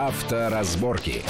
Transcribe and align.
Авторазборки. 0.00 1.22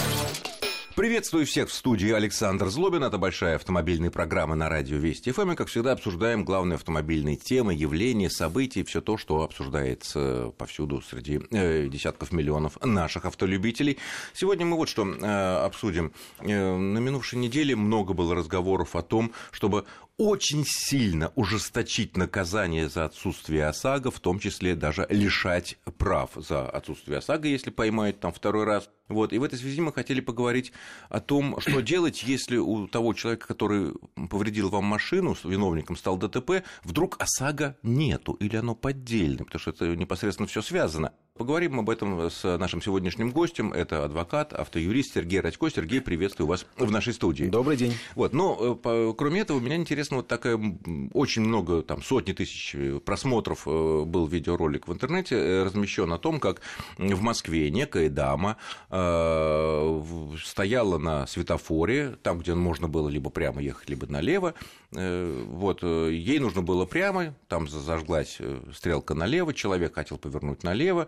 Приветствую 0.94 1.44
всех 1.44 1.70
в 1.70 1.72
студии 1.72 2.12
Александр 2.12 2.68
Злобин. 2.68 3.02
Это 3.02 3.18
большая 3.18 3.56
автомобильная 3.56 4.12
программа 4.12 4.54
на 4.54 4.68
радио 4.68 4.96
Вести 4.96 5.32
ФМ. 5.32 5.52
И, 5.52 5.56
как 5.56 5.66
всегда, 5.66 5.90
обсуждаем 5.92 6.44
главные 6.44 6.76
автомобильные 6.76 7.34
темы, 7.34 7.74
явления, 7.74 8.30
события, 8.30 8.84
все 8.84 9.00
то, 9.00 9.16
что 9.16 9.42
обсуждается 9.42 10.52
повсюду 10.56 11.02
среди 11.02 11.40
э, 11.50 11.88
десятков 11.88 12.30
миллионов 12.30 12.78
наших 12.84 13.24
автолюбителей. 13.24 13.98
Сегодня 14.34 14.66
мы 14.66 14.76
вот 14.76 14.88
что 14.88 15.04
э, 15.04 15.64
обсудим. 15.64 16.12
Э, 16.38 16.76
на 16.76 16.98
минувшей 16.98 17.40
неделе 17.40 17.74
много 17.74 18.12
было 18.12 18.36
разговоров 18.36 18.94
о 18.94 19.02
том, 19.02 19.32
чтобы 19.50 19.86
очень 20.20 20.66
сильно 20.66 21.32
ужесточить 21.34 22.14
наказание 22.14 22.90
за 22.90 23.06
отсутствие 23.06 23.66
ОСАГО, 23.66 24.10
в 24.10 24.20
том 24.20 24.38
числе 24.38 24.74
даже 24.74 25.06
лишать 25.08 25.78
прав 25.96 26.32
за 26.34 26.68
отсутствие 26.68 27.18
ОСАГО, 27.18 27.48
если 27.48 27.70
поймают 27.70 28.20
там 28.20 28.30
второй 28.30 28.64
раз. 28.64 28.90
Вот. 29.08 29.32
И 29.32 29.38
в 29.38 29.42
этой 29.44 29.58
связи 29.58 29.80
мы 29.80 29.94
хотели 29.94 30.20
поговорить 30.20 30.72
о 31.08 31.20
том, 31.20 31.58
что 31.60 31.80
делать, 31.80 32.22
если 32.22 32.58
у 32.58 32.86
того 32.86 33.14
человека, 33.14 33.48
который 33.48 33.94
повредил 34.28 34.68
вам 34.68 34.84
машину, 34.84 35.34
виновником 35.42 35.96
стал 35.96 36.18
ДТП, 36.18 36.64
вдруг 36.84 37.16
ОСАГО 37.18 37.78
нету, 37.82 38.34
или 38.34 38.56
оно 38.56 38.74
поддельное, 38.74 39.46
потому 39.46 39.58
что 39.58 39.70
это 39.70 39.96
непосредственно 39.96 40.46
все 40.46 40.60
связано. 40.60 41.14
Поговорим 41.40 41.80
об 41.80 41.88
этом 41.88 42.28
с 42.28 42.58
нашим 42.58 42.82
сегодняшним 42.82 43.30
гостем. 43.30 43.72
Это 43.72 44.04
адвокат, 44.04 44.52
автоюрист 44.52 45.14
Сергей 45.14 45.40
Радько. 45.40 45.70
Сергей, 45.70 46.02
приветствую 46.02 46.46
вас 46.46 46.66
в 46.76 46.90
нашей 46.90 47.14
студии. 47.14 47.44
Добрый 47.44 47.78
день. 47.78 47.94
Вот, 48.14 48.34
но 48.34 48.78
э, 48.84 49.14
кроме 49.16 49.40
этого, 49.40 49.58
меня 49.58 49.76
интересно 49.76 50.18
вот 50.18 50.28
такая 50.28 50.60
очень 51.14 51.40
много, 51.40 51.80
там 51.80 52.02
сотни 52.02 52.34
тысяч 52.34 52.76
просмотров 53.06 53.62
э, 53.66 54.04
был 54.04 54.26
видеоролик 54.26 54.86
в 54.86 54.92
интернете 54.92 55.36
э, 55.36 55.62
размещен 55.64 56.12
о 56.12 56.18
том, 56.18 56.40
как 56.40 56.60
в 56.98 57.22
Москве 57.22 57.70
некая 57.70 58.10
дама 58.10 58.58
стояла 60.44 60.98
на 60.98 61.26
светофоре, 61.26 62.18
там, 62.22 62.40
где 62.40 62.54
можно 62.54 62.86
было 62.86 63.08
либо 63.08 63.30
прямо 63.30 63.62
ехать, 63.62 63.88
либо 63.88 64.06
налево. 64.06 64.52
Вот, 64.90 65.82
ей 65.82 66.38
нужно 66.38 66.60
было 66.60 66.84
прямо, 66.84 67.34
там 67.48 67.68
зажглась 67.68 68.38
стрелка 68.74 69.14
налево, 69.14 69.54
человек 69.54 69.94
хотел 69.94 70.18
повернуть 70.18 70.64
налево, 70.64 71.06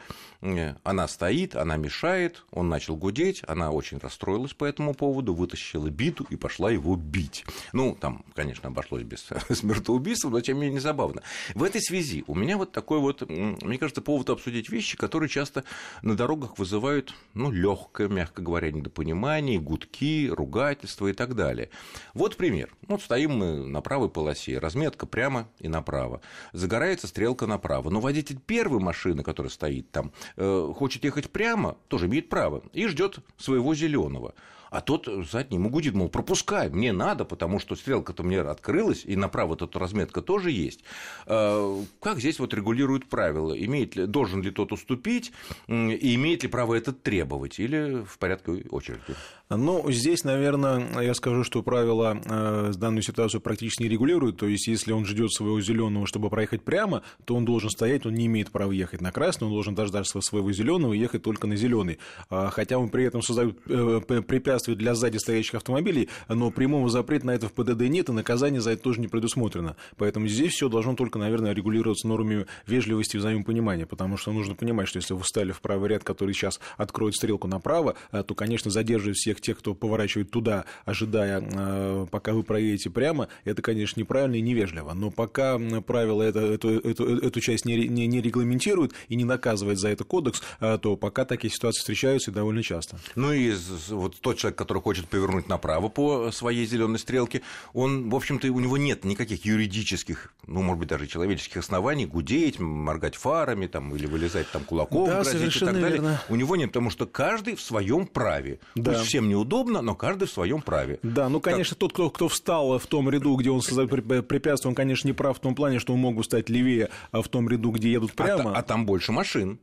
она 0.82 1.06
стоит, 1.06 1.54
она 1.54 1.76
мешает, 1.76 2.44
он 2.50 2.68
начал 2.68 2.96
гудеть, 2.96 3.42
она 3.46 3.70
очень 3.70 3.98
расстроилась 3.98 4.54
по 4.54 4.64
этому 4.64 4.94
поводу, 4.94 5.34
вытащила 5.34 5.88
биту 5.88 6.26
и 6.30 6.36
пошла 6.36 6.70
его 6.70 6.96
бить. 6.96 7.44
Ну, 7.72 7.96
там, 8.00 8.24
конечно, 8.34 8.68
обошлось 8.68 9.04
без 9.04 9.28
смертоубийства, 9.50 10.30
но 10.30 10.40
тем 10.40 10.56
не 10.56 10.66
менее 10.66 10.80
забавно. 10.80 11.22
В 11.54 11.62
этой 11.62 11.80
связи 11.80 12.24
у 12.26 12.34
меня 12.34 12.56
вот 12.56 12.72
такой 12.72 12.98
вот, 12.98 13.28
мне 13.28 13.78
кажется, 13.78 14.02
повод 14.02 14.30
обсудить 14.30 14.68
вещи, 14.68 14.96
которые 14.96 15.28
часто 15.28 15.64
на 16.02 16.16
дорогах 16.16 16.58
вызывают, 16.58 17.14
ну, 17.34 17.50
легкое, 17.50 18.08
мягко 18.08 18.42
говоря, 18.42 18.72
недопонимание, 18.72 19.60
гудки, 19.60 20.28
ругательства 20.28 21.06
и 21.06 21.12
так 21.12 21.34
далее. 21.36 21.70
Вот 22.14 22.36
пример. 22.36 22.74
Вот 22.88 23.02
стоим 23.02 23.36
мы 23.36 23.64
на 23.66 23.80
правой 23.80 24.08
полосе, 24.08 24.58
разметка 24.58 25.06
прямо 25.06 25.48
и 25.60 25.68
направо. 25.68 26.20
Загорается 26.52 27.06
стрелка 27.06 27.46
направо. 27.46 27.90
Но 27.90 28.00
водитель 28.00 28.38
первой 28.38 28.80
машины, 28.80 29.22
которая 29.22 29.50
стоит 29.50 29.90
там, 29.90 30.01
там 30.02 30.12
э, 30.36 30.72
хочет 30.74 31.04
ехать 31.04 31.30
прямо, 31.30 31.76
тоже 31.88 32.06
имеет 32.06 32.28
право, 32.28 32.62
и 32.72 32.86
ждет 32.86 33.18
своего 33.36 33.74
зеленого 33.74 34.34
а 34.72 34.80
тот 34.80 35.06
задний 35.30 35.58
ему 35.58 35.68
гудит, 35.68 35.92
мол, 35.92 36.08
пропускай, 36.08 36.70
мне 36.70 36.92
надо, 36.92 37.26
потому 37.26 37.58
что 37.58 37.76
стрелка-то 37.76 38.22
мне 38.22 38.40
открылась, 38.40 39.04
и 39.04 39.16
направо 39.16 39.54
тут 39.54 39.76
разметка 39.76 40.22
тоже 40.22 40.50
есть. 40.50 40.80
А, 41.26 41.78
как 42.00 42.18
здесь 42.18 42.38
вот 42.38 42.54
регулируют 42.54 43.06
правила? 43.06 43.52
Имеет 43.52 43.96
ли, 43.96 44.06
должен 44.06 44.40
ли 44.40 44.50
тот 44.50 44.72
уступить, 44.72 45.30
и 45.68 46.14
имеет 46.14 46.42
ли 46.42 46.48
право 46.48 46.74
это 46.74 46.92
требовать, 46.92 47.60
или 47.60 48.02
в 48.02 48.16
порядке 48.16 48.64
очереди? 48.70 49.14
Ну, 49.56 49.90
здесь, 49.90 50.24
наверное, 50.24 51.00
я 51.02 51.14
скажу, 51.14 51.44
что 51.44 51.62
правила 51.62 52.18
э, 52.24 52.72
данную 52.76 53.02
ситуацию 53.02 53.40
практически 53.40 53.82
не 53.82 53.88
регулируют, 53.88 54.38
то 54.38 54.46
есть, 54.46 54.66
если 54.66 54.92
он 54.92 55.04
ждет 55.04 55.32
своего 55.32 55.60
зеленого, 55.60 56.06
чтобы 56.06 56.30
проехать 56.30 56.62
прямо, 56.62 57.02
то 57.24 57.34
он 57.34 57.44
должен 57.44 57.70
стоять, 57.70 58.06
он 58.06 58.14
не 58.14 58.26
имеет 58.26 58.50
права 58.50 58.72
ехать 58.72 59.00
на 59.00 59.12
красный, 59.12 59.46
он 59.46 59.52
должен 59.52 59.74
дождаться 59.74 60.20
своего 60.20 60.52
зеленого 60.52 60.92
и 60.92 60.98
ехать 60.98 61.22
только 61.22 61.46
на 61.46 61.56
зеленый. 61.56 61.98
А, 62.30 62.50
хотя 62.50 62.78
он 62.78 62.88
при 62.88 63.04
этом 63.04 63.22
создает 63.22 63.58
э, 63.68 64.00
препятствия 64.26 64.74
для 64.74 64.94
сзади 64.94 65.18
стоящих 65.18 65.56
автомобилей, 65.56 66.08
но 66.28 66.50
прямого 66.50 66.88
запрета 66.88 67.26
на 67.26 67.32
это 67.32 67.48
в 67.48 67.52
ПДД 67.52 67.82
нет, 67.82 68.08
и 68.08 68.12
наказание 68.12 68.60
за 68.60 68.70
это 68.70 68.82
тоже 68.82 69.00
не 69.00 69.08
предусмотрено. 69.08 69.76
Поэтому 69.96 70.28
здесь 70.28 70.52
все 70.52 70.68
должно 70.68 70.94
только, 70.94 71.18
наверное, 71.18 71.52
регулироваться 71.52 72.08
нормами 72.08 72.46
вежливости 72.66 73.16
и 73.16 73.18
взаимопонимания, 73.18 73.86
потому 73.86 74.16
что 74.16 74.32
нужно 74.32 74.54
понимать, 74.54 74.88
что 74.88 74.98
если 74.98 75.14
вы 75.14 75.22
встали 75.22 75.52
в 75.52 75.60
правый 75.60 75.90
ряд, 75.90 76.04
который 76.04 76.32
сейчас 76.32 76.60
откроет 76.76 77.14
стрелку 77.14 77.48
направо, 77.48 77.96
э, 78.12 78.22
то, 78.22 78.34
конечно, 78.34 78.70
задерживать 78.70 79.18
всех 79.18 79.41
тех, 79.42 79.58
кто 79.58 79.74
поворачивает 79.74 80.30
туда, 80.30 80.64
ожидая, 80.84 81.42
э, 81.42 82.06
пока 82.10 82.32
вы 82.32 82.42
проедете 82.42 82.90
прямо, 82.90 83.28
это, 83.44 83.62
конечно, 83.62 84.00
неправильно 84.00 84.36
и 84.36 84.40
невежливо. 84.40 84.92
Но 84.94 85.10
пока 85.10 85.58
правила 85.86 86.22
это, 86.22 86.40
эту, 86.40 86.78
эту, 86.78 87.18
эту 87.18 87.40
часть 87.40 87.64
не, 87.64 87.88
не, 87.88 88.06
не 88.06 88.20
регламентируют 88.20 88.94
и 89.08 89.16
не 89.16 89.24
наказывает 89.24 89.78
за 89.78 89.88
это 89.88 90.04
кодекс, 90.04 90.42
э, 90.60 90.78
то 90.80 90.96
пока 90.96 91.24
такие 91.24 91.52
ситуации 91.52 91.80
встречаются 91.80 92.30
и 92.30 92.34
довольно 92.34 92.62
часто. 92.62 92.98
Ну 93.14 93.32
и 93.32 93.52
вот 93.88 94.20
тот 94.20 94.38
человек, 94.38 94.58
который 94.58 94.82
хочет 94.82 95.08
повернуть 95.08 95.48
направо 95.48 95.88
по 95.88 96.30
своей 96.30 96.66
зеленой 96.66 96.98
стрелке, 96.98 97.42
он, 97.72 98.08
в 98.10 98.14
общем-то, 98.14 98.50
у 98.52 98.60
него 98.60 98.76
нет 98.76 99.04
никаких 99.04 99.44
юридических, 99.44 100.34
ну, 100.46 100.62
может 100.62 100.78
быть, 100.78 100.88
даже 100.88 101.06
человеческих 101.06 101.58
оснований 101.58 102.06
гудеть, 102.06 102.58
моргать 102.58 103.16
фарами 103.16 103.66
там, 103.66 103.94
или 103.94 104.06
вылезать 104.06 104.50
там 104.50 104.64
кулаком, 104.64 105.08
да, 105.08 105.22
грозить 105.22 105.56
и 105.56 105.60
так 105.60 105.74
далее. 105.74 105.90
Верно. 105.92 106.22
У 106.28 106.36
него 106.36 106.56
нет, 106.56 106.70
потому 106.70 106.90
что 106.90 107.06
каждый 107.06 107.56
в 107.56 107.60
своем 107.60 108.06
праве. 108.06 108.60
Да. 108.74 108.92
Пусть 108.92 109.04
всем 109.22 109.28
неудобно, 109.28 109.82
но 109.82 109.94
каждый 109.94 110.26
в 110.26 110.30
своем 110.30 110.60
праве. 110.60 110.98
Да, 111.02 111.28
ну, 111.28 111.40
конечно, 111.40 111.74
как... 111.74 111.80
тот, 111.80 111.92
кто, 111.92 112.10
кто 112.10 112.28
встал 112.28 112.78
в 112.78 112.86
том 112.86 113.08
ряду, 113.08 113.34
где 113.36 113.50
он 113.50 113.62
создает 113.62 113.90
препятствие, 114.26 114.70
он, 114.70 114.74
конечно, 114.74 115.06
не 115.06 115.12
прав 115.12 115.36
в 115.36 115.40
том 115.40 115.54
плане, 115.54 115.78
что 115.78 115.94
он 115.94 116.00
мог 116.00 116.16
бы 116.16 116.24
стать 116.24 116.48
левее 116.48 116.90
а 117.10 117.22
в 117.22 117.28
том 117.28 117.48
ряду, 117.48 117.70
где 117.70 117.92
едут 117.92 118.12
а 118.16 118.22
прямо. 118.22 118.52
А, 118.52 118.58
а 118.58 118.62
там 118.62 118.86
больше 118.86 119.12
машин. 119.12 119.58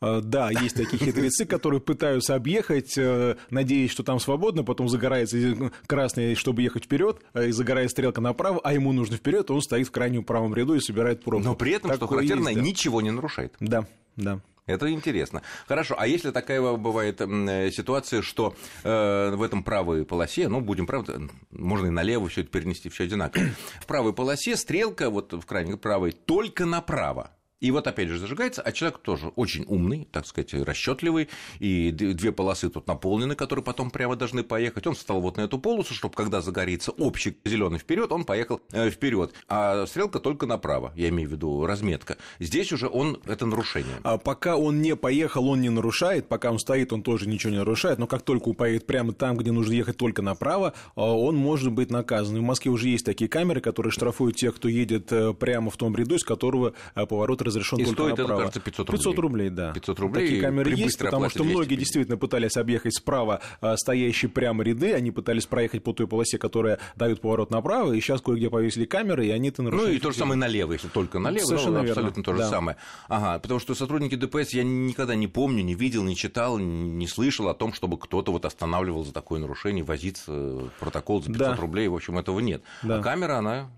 Э, 0.00 0.20
да, 0.22 0.50
есть 0.50 0.76
такие 0.76 0.98
хитрецы, 0.98 1.44
которые 1.44 1.80
пытаются 1.80 2.34
объехать, 2.34 2.94
э, 2.96 3.36
надеясь, 3.50 3.90
что 3.90 4.02
там 4.02 4.20
свободно, 4.20 4.64
потом 4.64 4.88
загорается 4.88 5.70
красный, 5.86 6.34
чтобы 6.34 6.62
ехать 6.62 6.84
вперед, 6.84 7.20
э, 7.34 7.48
и 7.48 7.52
загорает 7.52 7.90
стрелка 7.90 8.20
направо, 8.20 8.60
а 8.62 8.72
ему 8.72 8.92
нужно 8.92 9.16
вперед, 9.16 9.50
он 9.50 9.62
стоит 9.62 9.88
в 9.88 9.90
крайнем 9.90 10.24
правом 10.24 10.54
ряду 10.54 10.74
и 10.74 10.80
собирает 10.80 11.22
пробку. 11.22 11.48
Но 11.48 11.54
при 11.54 11.72
этом, 11.72 11.90
Такое 11.90 11.96
что 11.96 12.06
характерно, 12.08 12.48
есть, 12.48 12.60
да. 12.60 12.64
ничего 12.64 13.00
не 13.00 13.10
нарушает. 13.10 13.54
Да, 13.60 13.86
да. 14.16 14.40
Это 14.66 14.90
интересно. 14.90 15.42
Хорошо, 15.66 15.94
а 15.98 16.06
если 16.06 16.30
такая 16.30 16.60
бывает 16.76 17.18
ситуация, 17.18 18.22
что 18.22 18.56
э, 18.82 19.34
в 19.34 19.42
этом 19.42 19.62
правой 19.62 20.06
полосе, 20.06 20.48
ну, 20.48 20.60
будем 20.62 20.86
правда, 20.86 21.20
можно 21.50 21.88
и 21.88 21.90
налево 21.90 22.28
все 22.28 22.40
это 22.40 22.50
перенести, 22.50 22.88
все 22.88 23.04
одинаково. 23.04 23.44
В 23.80 23.86
правой 23.86 24.14
полосе 24.14 24.56
стрелка, 24.56 25.10
вот 25.10 25.34
в 25.34 25.44
крайней 25.44 25.76
правой, 25.76 26.12
только 26.12 26.64
направо. 26.64 27.30
И 27.64 27.70
вот 27.70 27.86
опять 27.86 28.10
же 28.10 28.18
зажигается, 28.18 28.60
а 28.60 28.72
человек 28.72 28.98
тоже 28.98 29.28
очень 29.36 29.64
умный, 29.66 30.06
так 30.12 30.26
сказать, 30.26 30.52
расчетливый, 30.52 31.30
и 31.60 31.90
две 31.92 32.30
полосы 32.30 32.68
тут 32.68 32.86
наполнены, 32.86 33.34
которые 33.36 33.64
потом 33.64 33.90
прямо 33.90 34.16
должны 34.16 34.42
поехать. 34.42 34.86
Он 34.86 34.94
встал 34.94 35.22
вот 35.22 35.38
на 35.38 35.42
эту 35.42 35.58
полосу, 35.58 35.94
чтобы 35.94 36.14
когда 36.14 36.42
загорится 36.42 36.90
общий 36.90 37.38
зеленый 37.46 37.78
вперед, 37.78 38.12
он 38.12 38.24
поехал 38.26 38.60
э, 38.70 38.90
вперед, 38.90 39.32
а 39.48 39.86
стрелка 39.86 40.20
только 40.20 40.44
направо, 40.44 40.92
я 40.94 41.08
имею 41.08 41.26
в 41.30 41.32
виду 41.32 41.64
разметка. 41.64 42.18
Здесь 42.38 42.70
уже 42.70 42.86
он 42.86 43.18
это 43.24 43.46
нарушение. 43.46 43.96
А 44.02 44.18
пока 44.18 44.58
он 44.58 44.82
не 44.82 44.94
поехал, 44.94 45.48
он 45.48 45.62
не 45.62 45.70
нарушает, 45.70 46.28
пока 46.28 46.50
он 46.50 46.58
стоит, 46.58 46.92
он 46.92 47.02
тоже 47.02 47.26
ничего 47.26 47.50
не 47.50 47.58
нарушает, 47.60 47.98
но 47.98 48.06
как 48.06 48.20
только 48.24 48.50
он 48.50 48.56
поедет 48.56 48.86
прямо 48.86 49.14
там, 49.14 49.38
где 49.38 49.52
нужно 49.52 49.72
ехать 49.72 49.96
только 49.96 50.20
направо, 50.20 50.74
а, 50.96 51.16
он 51.16 51.34
может 51.34 51.72
быть 51.72 51.90
наказан. 51.90 52.36
В 52.36 52.42
Москве 52.42 52.70
уже 52.70 52.90
есть 52.90 53.06
такие 53.06 53.30
камеры, 53.30 53.62
которые 53.62 53.90
штрафуют 53.90 54.36
тех, 54.36 54.54
кто 54.54 54.68
едет 54.68 55.10
э, 55.12 55.32
прямо 55.32 55.70
в 55.70 55.78
том 55.78 55.96
ряду, 55.96 56.16
из 56.16 56.24
которого 56.24 56.74
э, 56.94 57.06
поворот 57.06 57.40
разрешен 57.54 57.78
и 57.78 57.84
только 57.84 57.94
стоит 57.94 58.18
направо. 58.18 58.40
это, 58.48 58.60
кажется, 58.60 58.60
500 58.60 58.88
рублей. 58.88 58.98
500 58.98 59.18
рублей, 59.18 59.50
да. 59.50 59.72
500 59.72 60.00
рублей. 60.00 60.26
Такие 60.26 60.42
камеры 60.42 60.74
есть, 60.74 60.98
потому 60.98 61.30
что 61.30 61.44
многие 61.44 61.76
действительно 61.76 62.16
пытались 62.16 62.56
объехать 62.56 62.94
справа 62.94 63.40
а, 63.60 63.76
стоящие 63.76 64.28
прямо 64.28 64.62
ряды, 64.64 64.92
они 64.92 65.10
пытались 65.10 65.46
проехать 65.46 65.82
по 65.82 65.92
той 65.92 66.06
полосе, 66.06 66.38
которая 66.38 66.78
дает 66.96 67.20
поворот 67.20 67.50
направо, 67.50 67.92
и 67.92 68.00
сейчас 68.00 68.20
кое-где 68.20 68.50
повесили 68.50 68.84
камеры, 68.84 69.26
и 69.26 69.30
они 69.30 69.48
это 69.48 69.62
нарушают. 69.62 69.90
Ну 69.90 69.96
и 69.96 70.00
то 70.00 70.10
же 70.10 70.18
самое 70.18 70.36
налево, 70.36 70.72
если 70.72 70.88
только 70.88 71.18
налево, 71.18 71.46
Совершенно 71.46 71.82
ну, 71.82 71.88
абсолютно 71.88 72.20
верно. 72.20 72.24
то 72.24 72.32
же 72.32 72.38
да. 72.38 72.48
самое. 72.48 72.76
Ага, 73.08 73.38
потому 73.38 73.60
что 73.60 73.74
сотрудники 73.74 74.14
ДПС 74.14 74.50
я 74.50 74.64
никогда 74.64 75.14
не 75.14 75.26
помню, 75.26 75.62
не 75.62 75.74
видел, 75.74 76.02
не 76.02 76.16
читал, 76.16 76.58
не 76.58 77.06
слышал 77.06 77.48
о 77.48 77.54
том, 77.54 77.72
чтобы 77.72 77.98
кто-то 77.98 78.32
вот 78.32 78.44
останавливал 78.44 79.04
за 79.04 79.12
такое 79.12 79.40
нарушение, 79.40 79.84
возиться, 79.84 80.70
протокол 80.80 81.22
за 81.22 81.28
500 81.28 81.38
да. 81.38 81.56
рублей, 81.56 81.88
в 81.88 81.94
общем, 81.94 82.18
этого 82.18 82.40
нет. 82.40 82.62
Да. 82.82 82.98
А 82.98 83.02
камера, 83.02 83.38
она 83.38 83.68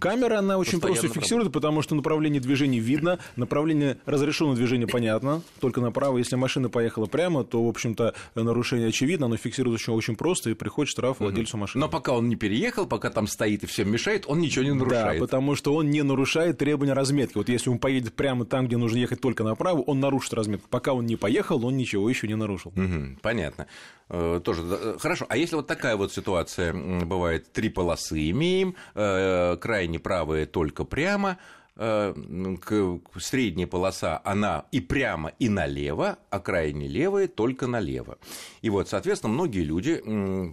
Камера, 0.00 0.38
она 0.38 0.58
очень 0.58 0.80
просто 0.80 1.08
фиксирует, 1.08 1.52
потому 1.52 1.82
что 1.82 1.94
направление 1.94 2.40
движения 2.40 2.78
видно, 2.78 3.13
понятно, 3.14 3.32
направление 3.36 3.98
разрешенного 4.06 4.56
движения 4.56 4.86
понятно, 4.86 5.42
только 5.60 5.80
направо. 5.80 6.18
Если 6.18 6.36
машина 6.36 6.68
поехала 6.68 7.06
прямо, 7.06 7.44
то, 7.44 7.64
в 7.64 7.68
общем-то, 7.68 8.14
нарушение 8.34 8.88
очевидно, 8.88 9.26
оно 9.26 9.36
фиксируется 9.36 9.92
очень, 9.92 9.98
очень 9.98 10.16
просто, 10.16 10.50
и 10.50 10.54
приходит 10.54 10.90
штраф 10.90 11.20
владельцу 11.20 11.56
машины. 11.56 11.84
Но 11.84 11.90
пока 11.90 12.12
он 12.12 12.28
не 12.28 12.36
переехал, 12.36 12.86
пока 12.86 13.10
там 13.10 13.26
стоит 13.26 13.64
и 13.64 13.66
всем 13.66 13.90
мешает, 13.90 14.24
он 14.26 14.40
ничего 14.40 14.64
не 14.64 14.72
нарушает. 14.72 15.20
Да, 15.20 15.26
потому 15.26 15.54
что 15.54 15.74
он 15.74 15.90
не 15.90 16.02
нарушает 16.02 16.58
требования 16.58 16.92
разметки. 16.92 17.36
Вот 17.36 17.48
если 17.48 17.70
он 17.70 17.78
поедет 17.78 18.14
прямо 18.14 18.44
там, 18.44 18.66
где 18.66 18.76
нужно 18.76 18.98
ехать 18.98 19.20
только 19.20 19.44
направо, 19.44 19.80
он 19.82 20.00
нарушит 20.00 20.34
разметку. 20.34 20.68
Пока 20.68 20.92
он 20.92 21.06
не 21.06 21.16
поехал, 21.16 21.64
он 21.64 21.76
ничего 21.76 22.08
еще 22.08 22.28
не 22.28 22.36
нарушил. 22.36 22.72
Угу, 22.76 23.18
понятно. 23.22 23.66
Э, 24.08 24.40
тоже 24.42 24.62
э, 24.64 24.96
хорошо. 24.98 25.26
А 25.28 25.36
если 25.36 25.56
вот 25.56 25.66
такая 25.66 25.96
вот 25.96 26.12
ситуация 26.12 26.72
бывает, 26.72 27.52
три 27.52 27.68
полосы 27.68 28.30
имеем, 28.30 28.74
э, 28.94 29.56
крайне 29.60 29.98
правые 29.98 30.46
только 30.46 30.84
прямо, 30.84 31.38
Э, 31.76 32.14
средняя 33.18 33.66
полоса, 33.66 34.20
она 34.24 34.66
и 34.70 34.80
прямо, 34.80 35.32
и 35.40 35.48
налево, 35.48 36.18
а 36.30 36.38
крайне 36.38 36.86
левая 36.86 37.26
только 37.26 37.66
налево. 37.66 38.18
И 38.62 38.70
вот, 38.70 38.88
соответственно, 38.88 39.32
многие 39.32 39.64
люди, 39.64 39.96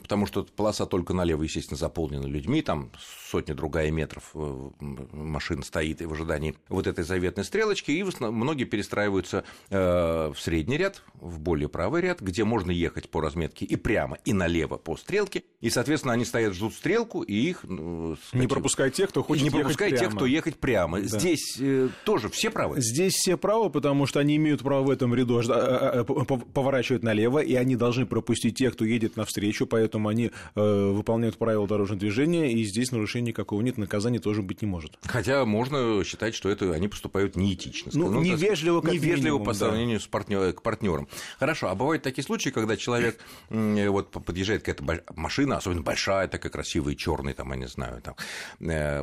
потому 0.02 0.26
что 0.26 0.44
полоса 0.44 0.88
только 0.88 1.14
налево, 1.14 1.44
естественно, 1.44 1.78
заполнена 1.78 2.26
людьми, 2.26 2.64
там 2.64 2.92
сотня 3.30 3.54
другая 3.54 3.92
метров 3.92 4.32
э, 4.34 4.70
машин 4.80 5.62
стоит 5.62 6.02
и 6.02 6.06
в 6.06 6.14
ожидании 6.14 6.56
вот 6.70 6.88
этой 6.88 7.04
заветной 7.04 7.44
стрелочки, 7.44 7.92
и 7.92 8.04
многие 8.20 8.66
перестраиваются 8.66 9.44
э, 9.70 10.32
в 10.34 10.40
средний 10.40 10.78
ряд, 10.78 11.04
в 11.14 11.40
более 11.40 11.70
правый 11.70 12.02
ряд, 12.02 12.22
где 12.22 12.44
можно 12.44 12.72
ехать 12.72 13.10
по 13.10 13.22
разметке 13.22 13.66
и 13.66 13.76
прямо, 13.76 14.18
и 14.26 14.34
налево 14.34 14.78
по 14.78 14.98
стрелке, 14.98 15.44
и, 15.60 15.70
соответственно, 15.70 16.14
они 16.14 16.26
стоят, 16.26 16.54
ждут 16.54 16.74
стрелку, 16.74 17.22
и 17.22 17.34
их... 17.34 17.64
Ну, 17.64 18.16
сказать, 18.16 18.42
не 18.42 18.48
пропускать 18.48 18.96
тех, 18.96 19.10
кто 19.10 19.22
хочет 19.22 19.44
не 19.44 19.52
пропускать 19.52 20.00
тех, 20.00 20.16
кто 20.16 20.26
ехать 20.26 20.60
прямо. 20.60 21.00
Здесь 21.20 21.58
э, 21.60 21.90
тоже 22.04 22.30
все 22.30 22.50
правы? 22.50 22.82
Здесь 22.82 23.14
все 23.14 23.38
правы, 23.38 23.70
потому 23.70 24.06
что 24.06 24.20
они 24.20 24.38
имеют 24.38 24.62
право 24.62 24.84
в 24.84 24.90
этом 24.90 25.14
ряду 25.14 25.40
э, 25.40 25.44
э, 25.48 26.04
поворачивать 26.04 27.04
налево, 27.04 27.40
и 27.40 27.56
они 27.56 27.76
должны 27.76 28.06
пропустить 28.06 28.58
тех, 28.58 28.74
кто 28.74 28.86
едет 28.86 29.16
навстречу, 29.16 29.66
поэтому 29.66 30.10
они 30.10 30.32
выполняют 30.56 31.38
правила 31.38 31.68
дорожного 31.68 32.00
движения, 32.00 32.52
и 32.52 32.64
здесь 32.64 32.92
нарушения 32.92 33.30
никакого 33.30 33.62
нет, 33.62 33.78
наказания 33.78 34.20
тоже 34.20 34.42
быть 34.42 34.62
не 34.62 34.68
может. 34.68 34.98
Хотя 35.04 35.46
можно 35.46 36.04
считать, 36.04 36.36
что 36.36 36.50
это 36.50 36.74
они 36.74 36.88
поступают 36.88 37.36
неэтично. 37.36 37.92
Ну, 37.94 38.10
ну 38.10 38.22
невежливо, 38.22 38.82
как 38.82 38.94
невежливо 38.94 39.36
минимум, 39.36 39.46
по 39.46 39.54
сравнению 39.54 40.00
да. 40.00 40.04
с 40.04 40.08
партнер, 40.08 40.54
к 40.54 40.62
партнерам. 40.62 41.08
Хорошо, 41.40 41.70
а 41.70 41.76
бывают 41.76 42.04
такие 42.04 42.24
случаи, 42.24 42.50
когда 42.50 42.78
человек 42.78 43.20
вот 43.50 44.12
подъезжает 44.12 44.64
какая-то 44.64 45.04
машина, 45.16 45.58
особенно 45.58 45.82
большая, 45.82 46.28
такая 46.28 46.52
красивая, 46.52 46.96
черный, 46.96 47.34
там, 47.34 47.52
я 47.52 47.58
не 47.58 47.68
знаю, 47.68 48.02
там, 48.02 48.16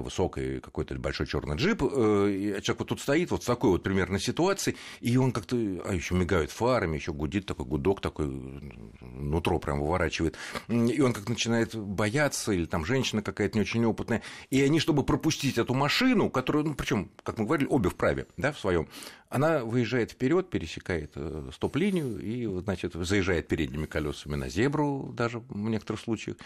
высокий 0.02 0.60
какой-то 0.60 0.94
большой 0.96 1.26
черный 1.26 1.56
джип, 1.56 1.82
человек 1.98 2.78
вот 2.78 2.88
тут 2.88 3.00
стоит 3.00 3.30
вот 3.30 3.42
в 3.42 3.46
такой 3.46 3.70
вот 3.70 3.82
примерно 3.82 4.18
ситуации, 4.18 4.76
и 5.00 5.16
он 5.16 5.32
как-то, 5.32 5.56
а 5.56 5.94
еще 5.94 6.14
мигают 6.14 6.50
фарами, 6.50 6.96
еще 6.96 7.12
гудит 7.12 7.46
такой 7.46 7.66
гудок 7.66 8.00
такой, 8.00 8.26
нутро 9.00 9.58
прям 9.58 9.80
выворачивает, 9.80 10.36
и 10.68 11.00
он 11.00 11.12
как 11.12 11.28
начинает 11.28 11.74
бояться, 11.74 12.52
или 12.52 12.66
там 12.66 12.84
женщина 12.84 13.22
какая-то 13.22 13.56
не 13.56 13.62
очень 13.62 13.84
опытная, 13.84 14.22
и 14.50 14.62
они, 14.62 14.80
чтобы 14.80 15.04
пропустить 15.04 15.58
эту 15.58 15.74
машину, 15.74 16.30
которую, 16.30 16.66
ну, 16.66 16.74
причем, 16.74 17.10
как 17.22 17.38
мы 17.38 17.46
говорили, 17.46 17.68
обе 17.68 17.90
вправе, 17.90 18.26
да, 18.36 18.52
в 18.52 18.58
своем, 18.58 18.88
она 19.30 19.62
выезжает 19.64 20.12
вперед, 20.12 20.48
пересекает 20.48 21.12
э, 21.14 21.50
стоп-линию 21.52 22.18
и, 22.18 22.46
значит, 22.62 22.94
заезжает 22.94 23.46
передними 23.46 23.84
колесами 23.84 24.36
на 24.36 24.48
зебру 24.48 25.12
даже 25.14 25.40
в 25.40 25.68
некоторых 25.68 26.00
случаях. 26.00 26.38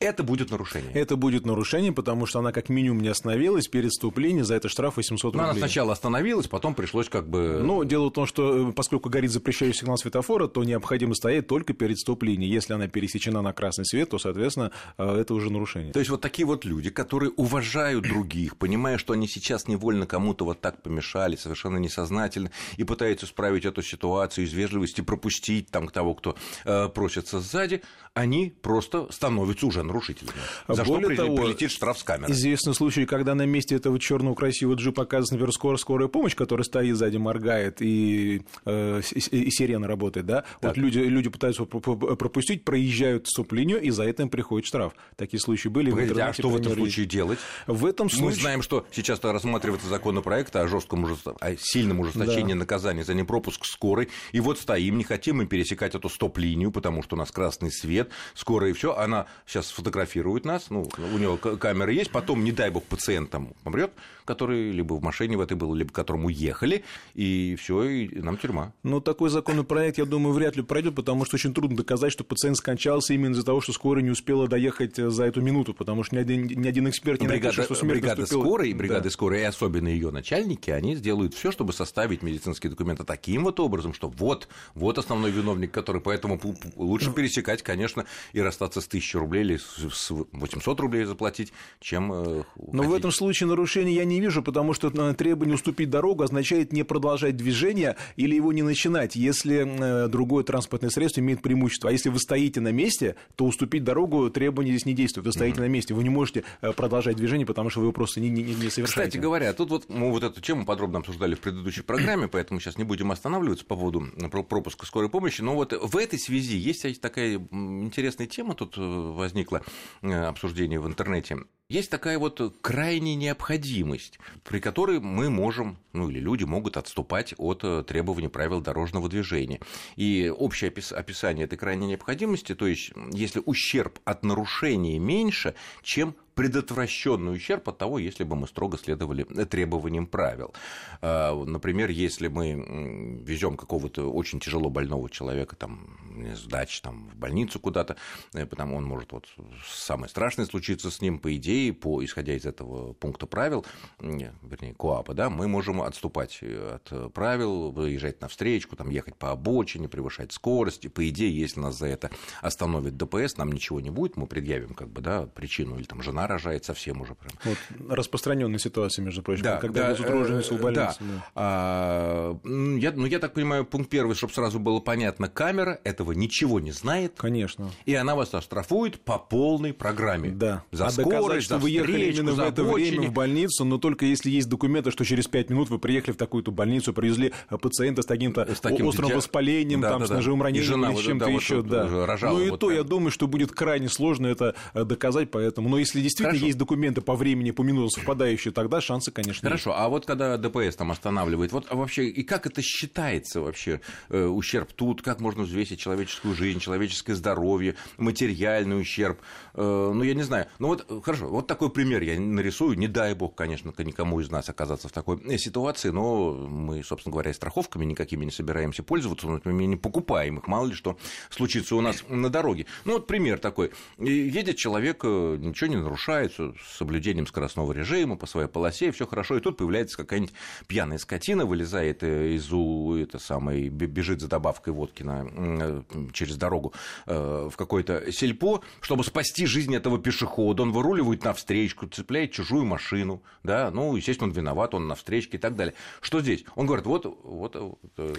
Это 0.00 0.22
будет 0.22 0.50
нарушение. 0.50 0.90
Это 0.94 1.16
будет 1.16 1.44
нарушение, 1.44 1.92
потому 1.92 2.24
что 2.24 2.38
она 2.38 2.52
как 2.52 2.70
минимум 2.70 3.00
не 3.00 3.08
остановилась 3.08 3.68
перед 3.68 3.92
стоп-линией, 3.92 4.44
за 4.44 4.54
это 4.54 4.68
штраф 4.68 4.96
800 4.96 5.34
рублей. 5.34 5.42
Но 5.42 5.50
она 5.50 5.58
сначала 5.58 5.92
остановилась, 5.92 6.48
потом 6.48 6.74
пришлось 6.74 7.08
как 7.08 7.28
бы... 7.28 7.60
Ну, 7.62 7.84
дело 7.84 8.08
в 8.08 8.12
том, 8.12 8.26
что 8.26 8.70
э, 8.70 8.72
поскольку 8.72 9.10
горит 9.10 9.30
запрещающий 9.30 9.80
сигнал 9.80 9.98
светофора, 9.98 10.46
то 10.46 10.64
необходимо 10.64 11.14
стоять 11.14 11.46
только 11.46 11.74
перед 11.74 11.98
стоп-линией. 11.98 12.50
Если 12.50 12.72
она 12.72 12.88
пересечена 12.88 13.42
на 13.42 13.52
красный 13.52 13.84
свет, 13.84 14.08
то, 14.10 14.18
соответственно, 14.18 14.72
это 14.96 15.34
уже 15.34 15.50
нарушение. 15.50 15.92
То 15.92 15.98
есть 15.98 16.10
вот 16.10 16.22
такие 16.22 16.46
вот 16.46 16.64
люди, 16.64 16.88
которые 16.88 17.30
уважают 17.32 18.04
других, 18.04 18.56
понимая, 18.56 18.96
что 18.96 19.12
они 19.12 19.28
сейчас 19.28 19.68
невольно 19.68 20.06
кому-то 20.06 20.44
вот 20.44 20.60
так 20.60 20.82
помешали, 20.82 21.36
совершенно 21.36 21.76
несознательно, 21.76 22.21
сознательно 22.22 22.50
и 22.76 22.84
пытается 22.84 23.26
исправить 23.26 23.64
эту 23.64 23.82
ситуацию 23.82 24.46
из 24.46 24.52
вежливости, 24.52 25.00
пропустить 25.00 25.70
там 25.70 25.88
того, 25.88 26.14
кто 26.14 26.36
э, 26.64 26.88
просится 26.88 27.40
сзади, 27.40 27.82
они 28.14 28.54
просто 28.60 29.10
становятся 29.10 29.66
уже 29.66 29.82
нарушителями. 29.82 30.34
За 30.68 30.84
Более 30.84 31.14
что 31.14 31.24
того, 31.24 31.36
прилетит 31.36 31.70
штраф 31.70 31.98
с 31.98 32.02
камеры. 32.02 32.32
Известны 32.32 32.74
случаи, 32.74 33.04
когда 33.06 33.34
на 33.34 33.46
месте 33.46 33.74
этого 33.74 33.98
черного 33.98 34.34
красивого 34.34 34.76
джипа 34.76 35.02
оказывается, 35.02 35.34
например, 35.34 35.52
скорая, 35.52 35.78
скорая 35.78 36.08
помощь, 36.08 36.34
которая 36.34 36.64
стоит 36.64 36.96
сзади, 36.96 37.16
моргает, 37.16 37.80
и, 37.80 38.42
э, 38.66 39.00
и 39.14 39.50
сирена 39.50 39.86
работает, 39.86 40.26
да? 40.26 40.44
Вот 40.60 40.76
люди, 40.76 40.98
люди 40.98 41.28
пытаются 41.30 41.64
пропустить, 41.64 42.64
проезжают 42.64 43.26
стоп-линию, 43.28 43.80
и 43.80 43.90
за 43.90 44.04
это 44.04 44.22
им 44.22 44.28
приходит 44.28 44.66
штраф. 44.66 44.94
Такие 45.16 45.40
случаи 45.40 45.68
были. 45.68 45.90
Погодите, 45.90 46.14
в 46.14 46.18
а 46.18 46.32
что 46.32 46.48
в 46.50 46.56
этом 46.56 46.74
случае 46.74 47.06
делать? 47.06 47.38
В 47.66 47.86
этом 47.86 48.10
случае... 48.10 48.26
Мы 48.26 48.32
знаем, 48.34 48.62
что 48.62 48.86
сейчас 48.92 49.22
рассматривается 49.22 49.88
законопроект 49.88 50.54
о 50.56 50.68
жестком 50.68 51.02
о 51.02 51.56
сильном 51.56 52.00
ужесточении 52.00 52.11
да. 52.14 52.54
наказания 52.54 53.04
за 53.04 53.14
непропуск 53.14 53.64
скорой, 53.64 54.08
и 54.32 54.40
вот 54.40 54.58
стоим, 54.58 54.98
не 54.98 55.04
хотим 55.04 55.36
мы 55.36 55.46
пересекать 55.46 55.94
эту 55.94 56.08
стоп-линию, 56.08 56.70
потому 56.70 57.02
что 57.02 57.16
у 57.16 57.18
нас 57.18 57.30
красный 57.30 57.70
свет, 57.70 58.10
скоро 58.34 58.68
и 58.68 58.72
все. 58.72 58.96
Она 58.96 59.26
сейчас 59.46 59.68
сфотографирует 59.68 60.44
нас, 60.44 60.70
ну, 60.70 60.88
у 60.98 61.18
него 61.18 61.36
камера 61.36 61.92
есть, 61.92 62.10
потом, 62.10 62.44
не 62.44 62.52
дай 62.52 62.70
бог, 62.70 62.84
пациент 62.84 63.30
там 63.30 63.54
помрет, 63.62 63.92
который 64.24 64.70
либо 64.70 64.94
в 64.94 65.02
машине 65.02 65.36
в 65.36 65.40
этой 65.40 65.56
был, 65.56 65.74
либо 65.74 65.90
к 65.90 65.94
которому 65.94 66.28
ехали, 66.28 66.84
и 67.14 67.56
все, 67.58 67.84
и 67.84 68.20
нам 68.20 68.36
тюрьма. 68.36 68.72
Ну, 68.82 69.00
такой 69.00 69.30
законопроект, 69.30 69.98
я 69.98 70.04
думаю, 70.04 70.34
вряд 70.34 70.56
ли 70.56 70.62
пройдет, 70.62 70.94
потому 70.94 71.24
что 71.24 71.36
очень 71.36 71.54
трудно 71.54 71.76
доказать, 71.76 72.12
что 72.12 72.24
пациент 72.24 72.56
скончался 72.56 73.14
именно 73.14 73.32
из-за 73.32 73.44
того, 73.44 73.60
что 73.60 73.72
скорая 73.72 74.02
не 74.02 74.10
успела 74.10 74.48
доехать 74.48 74.96
за 74.96 75.24
эту 75.24 75.40
минуту, 75.40 75.74
потому 75.74 76.04
что 76.04 76.16
ни 76.16 76.20
один, 76.20 76.46
ни 76.46 76.68
один 76.68 76.88
эксперт 76.88 77.20
не 77.20 77.28
бригада, 77.28 77.48
напишет, 77.48 77.64
что 77.64 77.74
смерть 77.74 78.00
бригада 78.00 78.20
наступила... 78.22 78.44
скорой, 78.44 78.72
бригады 78.72 79.04
да. 79.04 79.10
скорой, 79.10 79.40
и 79.40 79.44
особенно 79.44 79.88
ее 79.88 80.10
начальники, 80.10 80.70
они 80.70 80.94
сделают 80.96 81.34
все, 81.34 81.52
чтобы 81.52 81.72
составить 81.72 82.01
медицинские 82.08 82.70
документы 82.70 83.04
таким 83.04 83.44
вот 83.44 83.60
образом, 83.60 83.94
что 83.94 84.08
вот, 84.08 84.48
вот 84.74 84.98
основной 84.98 85.30
виновник, 85.30 85.70
который 85.70 86.00
поэтому 86.00 86.40
лучше 86.76 87.12
пересекать, 87.12 87.62
конечно, 87.62 88.04
и 88.32 88.40
расстаться 88.40 88.80
с 88.80 88.86
1000 88.86 89.18
рублей 89.18 89.40
или 89.42 89.56
с 89.56 90.10
800 90.10 90.80
рублей 90.80 91.04
заплатить, 91.04 91.52
чем... 91.80 92.12
Э, 92.12 92.42
Но 92.72 92.82
в 92.84 92.94
этом 92.94 93.12
случае 93.12 93.48
нарушения 93.48 93.94
я 93.94 94.04
не 94.04 94.20
вижу, 94.20 94.42
потому 94.42 94.74
что 94.74 94.88
э, 94.88 95.14
требование 95.14 95.54
уступить 95.54 95.90
дорогу 95.90 96.22
означает 96.22 96.72
не 96.72 96.82
продолжать 96.82 97.36
движение 97.36 97.96
или 98.16 98.34
его 98.34 98.52
не 98.52 98.62
начинать, 98.62 99.16
если 99.16 99.66
э, 99.66 100.08
другое 100.08 100.44
транспортное 100.44 100.90
средство 100.90 101.20
имеет 101.20 101.42
преимущество. 101.42 101.90
А 101.90 101.92
если 101.92 102.08
вы 102.08 102.18
стоите 102.18 102.60
на 102.60 102.72
месте, 102.72 103.16
то 103.36 103.46
уступить 103.46 103.84
дорогу 103.84 104.30
требование 104.30 104.74
здесь 104.74 104.86
не 104.86 104.94
действует. 104.94 105.26
Вы 105.26 105.32
стоите 105.32 105.58
mm-hmm. 105.58 105.62
на 105.62 105.68
месте, 105.68 105.94
вы 105.94 106.02
не 106.02 106.10
можете 106.10 106.44
продолжать 106.76 107.16
движение, 107.16 107.46
потому 107.46 107.70
что 107.70 107.80
вы 107.80 107.86
его 107.86 107.92
просто 107.92 108.20
не, 108.20 108.30
не, 108.30 108.42
не 108.42 108.70
совершаете. 108.70 108.86
Кстати 108.86 109.16
говоря, 109.18 109.52
тут 109.52 109.70
вот 109.70 109.88
мы 109.88 110.10
вот 110.10 110.22
эту 110.22 110.40
тему 110.40 110.64
подробно 110.64 110.98
обсуждали 110.98 111.34
в 111.34 111.40
предыдущей 111.40 111.82
программе, 111.96 112.28
поэтому 112.28 112.60
сейчас 112.60 112.78
не 112.78 112.84
будем 112.84 113.12
останавливаться 113.12 113.64
по 113.64 113.76
поводу 113.76 114.02
пропуска 114.30 114.86
скорой 114.86 115.08
помощи, 115.08 115.40
но 115.42 115.54
вот 115.54 115.72
в 115.72 115.96
этой 115.96 116.18
связи 116.18 116.56
есть 116.56 117.00
такая 117.00 117.36
интересная 117.36 118.26
тема, 118.26 118.54
тут 118.54 118.74
возникла 118.76 119.62
обсуждение 120.02 120.80
в 120.80 120.86
интернете. 120.86 121.38
Есть 121.72 121.90
такая 121.90 122.18
вот 122.18 122.38
крайняя 122.60 123.14
необходимость, 123.14 124.18
при 124.44 124.60
которой 124.60 125.00
мы 125.00 125.30
можем, 125.30 125.78
ну 125.94 126.10
или 126.10 126.20
люди 126.20 126.44
могут 126.44 126.76
отступать 126.76 127.32
от 127.38 127.64
э, 127.64 127.82
требований 127.82 128.28
правил 128.28 128.60
дорожного 128.60 129.08
движения. 129.08 129.58
И 129.96 130.28
общее 130.28 130.70
описание 130.70 131.46
этой 131.46 131.56
крайней 131.56 131.86
необходимости, 131.86 132.54
то 132.54 132.66
есть 132.66 132.92
если 133.10 133.40
ущерб 133.46 134.00
от 134.04 134.22
нарушения 134.22 134.98
меньше, 134.98 135.54
чем 135.82 136.14
предотвращенный 136.34 137.34
ущерб 137.34 137.68
от 137.68 137.78
того, 137.78 137.98
если 137.98 138.24
бы 138.24 138.36
мы 138.36 138.46
строго 138.46 138.78
следовали 138.78 139.24
требованиям 139.24 140.06
правил. 140.06 140.54
А, 141.00 141.34
например, 141.44 141.90
если 141.90 142.28
мы 142.28 143.20
везем 143.24 143.56
какого-то 143.56 144.10
очень 144.10 144.40
тяжело 144.40 144.70
больного 144.70 145.10
человека 145.10 145.56
там, 145.56 145.98
с 146.34 146.44
дачи 146.44 146.80
там, 146.82 147.10
в 147.10 147.16
больницу 147.16 147.60
куда-то, 147.60 147.96
э, 148.32 148.46
потому 148.46 148.76
он 148.76 148.84
может 148.84 149.12
вот 149.12 149.26
самое 149.68 150.08
страшное 150.08 150.46
случиться 150.46 150.90
с 150.90 151.00
ним, 151.00 151.18
по 151.18 151.34
идее, 151.36 151.61
по, 151.70 152.04
исходя 152.04 152.34
из 152.34 152.44
этого 152.46 152.92
пункта 152.94 153.26
правил, 153.26 153.64
вернее, 154.00 154.74
КОАПа, 154.78 155.14
да, 155.14 155.30
мы 155.30 155.48
можем 155.48 155.82
отступать 155.82 156.40
от 156.42 157.12
правил, 157.12 157.70
выезжать 157.70 158.20
на 158.20 158.28
встречку, 158.28 158.76
там, 158.76 158.90
ехать 158.90 159.16
по 159.16 159.30
обочине, 159.30 159.88
превышать 159.88 160.32
скорость. 160.32 160.84
И, 160.84 160.88
по 160.88 161.08
идее, 161.08 161.36
если 161.36 161.60
нас 161.60 161.78
за 161.78 161.86
это 161.86 162.10
остановит 162.40 162.96
ДПС, 162.96 163.36
нам 163.36 163.52
ничего 163.52 163.80
не 163.80 163.90
будет, 163.90 164.16
мы 164.16 164.26
предъявим 164.26 164.74
как 164.74 164.88
бы, 164.88 165.00
да, 165.00 165.26
причину, 165.26 165.76
или 165.76 165.84
там 165.84 166.02
жена 166.02 166.26
рожает 166.26 166.64
совсем 166.64 167.00
уже 167.00 167.14
прям. 167.14 167.32
Вот 167.44 167.58
распространенная 167.90 168.58
ситуация, 168.58 169.04
между 169.04 169.22
прочим, 169.22 169.44
да, 169.44 169.58
когда 169.58 169.88
да, 169.88 169.94
в 169.94 170.00
э, 170.00 170.58
больницу. 170.58 170.58
Да. 170.58 170.96
Да. 170.98 171.26
А, 171.34 172.38
я, 172.44 172.92
ну, 172.92 173.06
я 173.06 173.18
так 173.18 173.34
понимаю, 173.34 173.64
пункт 173.64 173.90
первый, 173.90 174.14
чтобы 174.14 174.32
сразу 174.32 174.58
было 174.58 174.80
понятно, 174.80 175.28
камера 175.28 175.80
этого 175.84 176.12
ничего 176.12 176.60
не 176.60 176.72
знает. 176.72 177.14
Конечно. 177.16 177.70
И 177.84 177.94
она 177.94 178.14
вас 178.14 178.34
оштрафует 178.34 179.00
по 179.00 179.18
полной 179.18 179.72
программе. 179.72 180.30
Да. 180.30 180.64
За 180.70 180.86
а 180.86 180.90
скорость, 180.90 181.51
что 181.52 181.62
вы 181.62 181.70
ехали 181.70 182.12
именно 182.12 182.32
в 182.32 182.40
это 182.40 182.64
время 182.64 183.08
в 183.08 183.12
больницу, 183.12 183.64
но 183.64 183.78
только 183.78 184.06
если 184.06 184.30
есть 184.30 184.48
документы, 184.48 184.90
что 184.90 185.04
через 185.04 185.28
5 185.28 185.50
минут 185.50 185.70
вы 185.70 185.78
приехали 185.78 186.14
в 186.14 186.16
такую-то 186.16 186.50
больницу, 186.50 186.92
привезли 186.92 187.32
э, 187.50 187.58
пациента 187.58 188.02
с 188.02 188.06
таким-то 188.06 188.46
таким 188.62 188.86
острым 188.86 189.10
дя... 189.10 189.16
воспалением, 189.16 189.80
да, 189.80 189.90
там, 189.90 190.00
да, 190.00 190.06
с 190.06 190.10
ножевым 190.10 190.42
ранением 190.42 190.64
жена, 190.64 190.92
или 190.92 191.02
чем-то 191.02 191.24
да, 191.26 191.30
еще. 191.30 191.56
Вот, 191.56 191.68
да. 191.68 192.06
Рожала, 192.06 192.38
ну 192.38 192.44
и 192.44 192.50
вот 192.50 192.60
то, 192.60 192.68
прям. 192.68 192.78
я 192.78 192.84
думаю, 192.84 193.10
что 193.10 193.26
будет 193.26 193.52
крайне 193.52 193.88
сложно 193.88 194.26
это 194.26 194.54
э, 194.74 194.84
доказать, 194.84 195.30
поэтому. 195.30 195.68
Но 195.68 195.78
если 195.78 196.00
действительно 196.00 196.30
Хорошо. 196.30 196.46
есть 196.46 196.58
документы 196.58 197.00
по 197.00 197.14
времени, 197.14 197.50
по 197.50 197.62
минутам 197.62 197.90
совпадающие, 197.90 198.52
тогда 198.52 198.80
шансы, 198.80 199.10
конечно, 199.10 199.48
Хорошо, 199.48 199.70
есть. 199.70 199.82
а 199.82 199.88
вот 199.88 200.06
когда 200.06 200.36
ДПС 200.36 200.76
там 200.76 200.90
останавливает, 200.90 201.52
вот 201.52 201.66
а 201.68 201.74
вообще, 201.74 202.06
и 202.08 202.22
как 202.22 202.46
это 202.46 202.62
считается 202.62 203.40
вообще, 203.40 203.80
э, 204.08 204.24
ущерб 204.24 204.72
тут, 204.72 205.02
как 205.02 205.20
можно 205.20 205.42
взвесить 205.42 205.80
человеческую 205.80 206.34
жизнь, 206.34 206.60
человеческое 206.60 207.14
здоровье, 207.14 207.74
материальный 207.98 208.80
ущерб, 208.80 209.18
э, 209.54 209.92
ну, 209.94 210.02
я 210.02 210.14
не 210.14 210.22
знаю. 210.22 210.46
Ну, 210.58 210.68
вот, 210.68 210.86
хорошо, 211.04 211.28
вот 211.32 211.46
такой 211.46 211.70
пример 211.70 212.02
я 212.02 212.20
нарисую, 212.20 212.78
не 212.78 212.88
дай 212.88 213.14
бог, 213.14 213.34
конечно, 213.34 213.72
никому 213.78 214.20
из 214.20 214.30
нас 214.30 214.48
оказаться 214.50 214.88
в 214.88 214.92
такой 214.92 215.18
э, 215.24 215.38
ситуации, 215.38 215.88
но 215.88 216.34
мы, 216.34 216.84
собственно 216.84 217.12
говоря, 217.12 217.32
страховками 217.32 217.86
никакими 217.86 218.26
не 218.26 218.30
собираемся 218.30 218.82
пользоваться, 218.82 219.26
но 219.26 219.40
мы 219.44 219.64
не 219.64 219.76
покупаем 219.76 220.38
их, 220.38 220.46
мало 220.46 220.66
ли 220.66 220.74
что 220.74 220.98
случится 221.30 221.74
у 221.74 221.80
нас 221.80 222.04
на 222.08 222.28
дороге. 222.28 222.66
Ну, 222.84 222.94
вот 222.94 223.06
пример 223.06 223.38
такой. 223.38 223.72
Едет 223.98 224.56
человек, 224.56 225.00
э, 225.04 225.36
ничего 225.40 225.70
не 225.70 225.76
нарушает, 225.76 226.34
с 226.34 226.76
соблюдением 226.76 227.26
скоростного 227.26 227.72
режима, 227.72 228.16
по 228.16 228.26
своей 228.26 228.48
полосе, 228.48 228.92
все 228.92 229.06
хорошо, 229.06 229.38
и 229.38 229.40
тут 229.40 229.56
появляется 229.56 229.96
какая-нибудь 229.96 230.34
пьяная 230.66 230.98
скотина, 230.98 231.46
вылезает 231.46 232.02
из 232.02 232.52
у 232.52 232.94
это 232.94 233.18
самое, 233.18 233.70
бежит 233.70 234.20
за 234.20 234.28
добавкой 234.28 234.74
водки 234.74 235.02
на, 235.02 235.82
через 236.12 236.36
дорогу 236.36 236.74
в 237.06 237.52
какое-то 237.56 238.12
сельпо, 238.12 238.62
чтобы 238.80 239.02
спасти 239.04 239.46
жизнь 239.46 239.74
этого 239.74 239.98
пешехода. 239.98 240.62
Он 240.62 240.72
выруливает 240.72 241.21
на 241.24 241.32
встречку, 241.32 241.86
цепляет 241.86 242.32
чужую 242.32 242.64
машину, 242.64 243.22
да, 243.42 243.70
ну, 243.70 243.96
естественно, 243.96 244.30
он 244.30 244.34
виноват, 244.34 244.74
он 244.74 244.88
на 244.88 244.94
встречке 244.94 245.36
и 245.36 245.40
так 245.40 245.56
далее. 245.56 245.74
Что 246.00 246.20
здесь? 246.20 246.44
Он 246.54 246.66
говорит, 246.66 246.86
вот, 246.86 247.04
вот, 247.24 247.56
вот 247.56 247.80
э, 247.98 248.14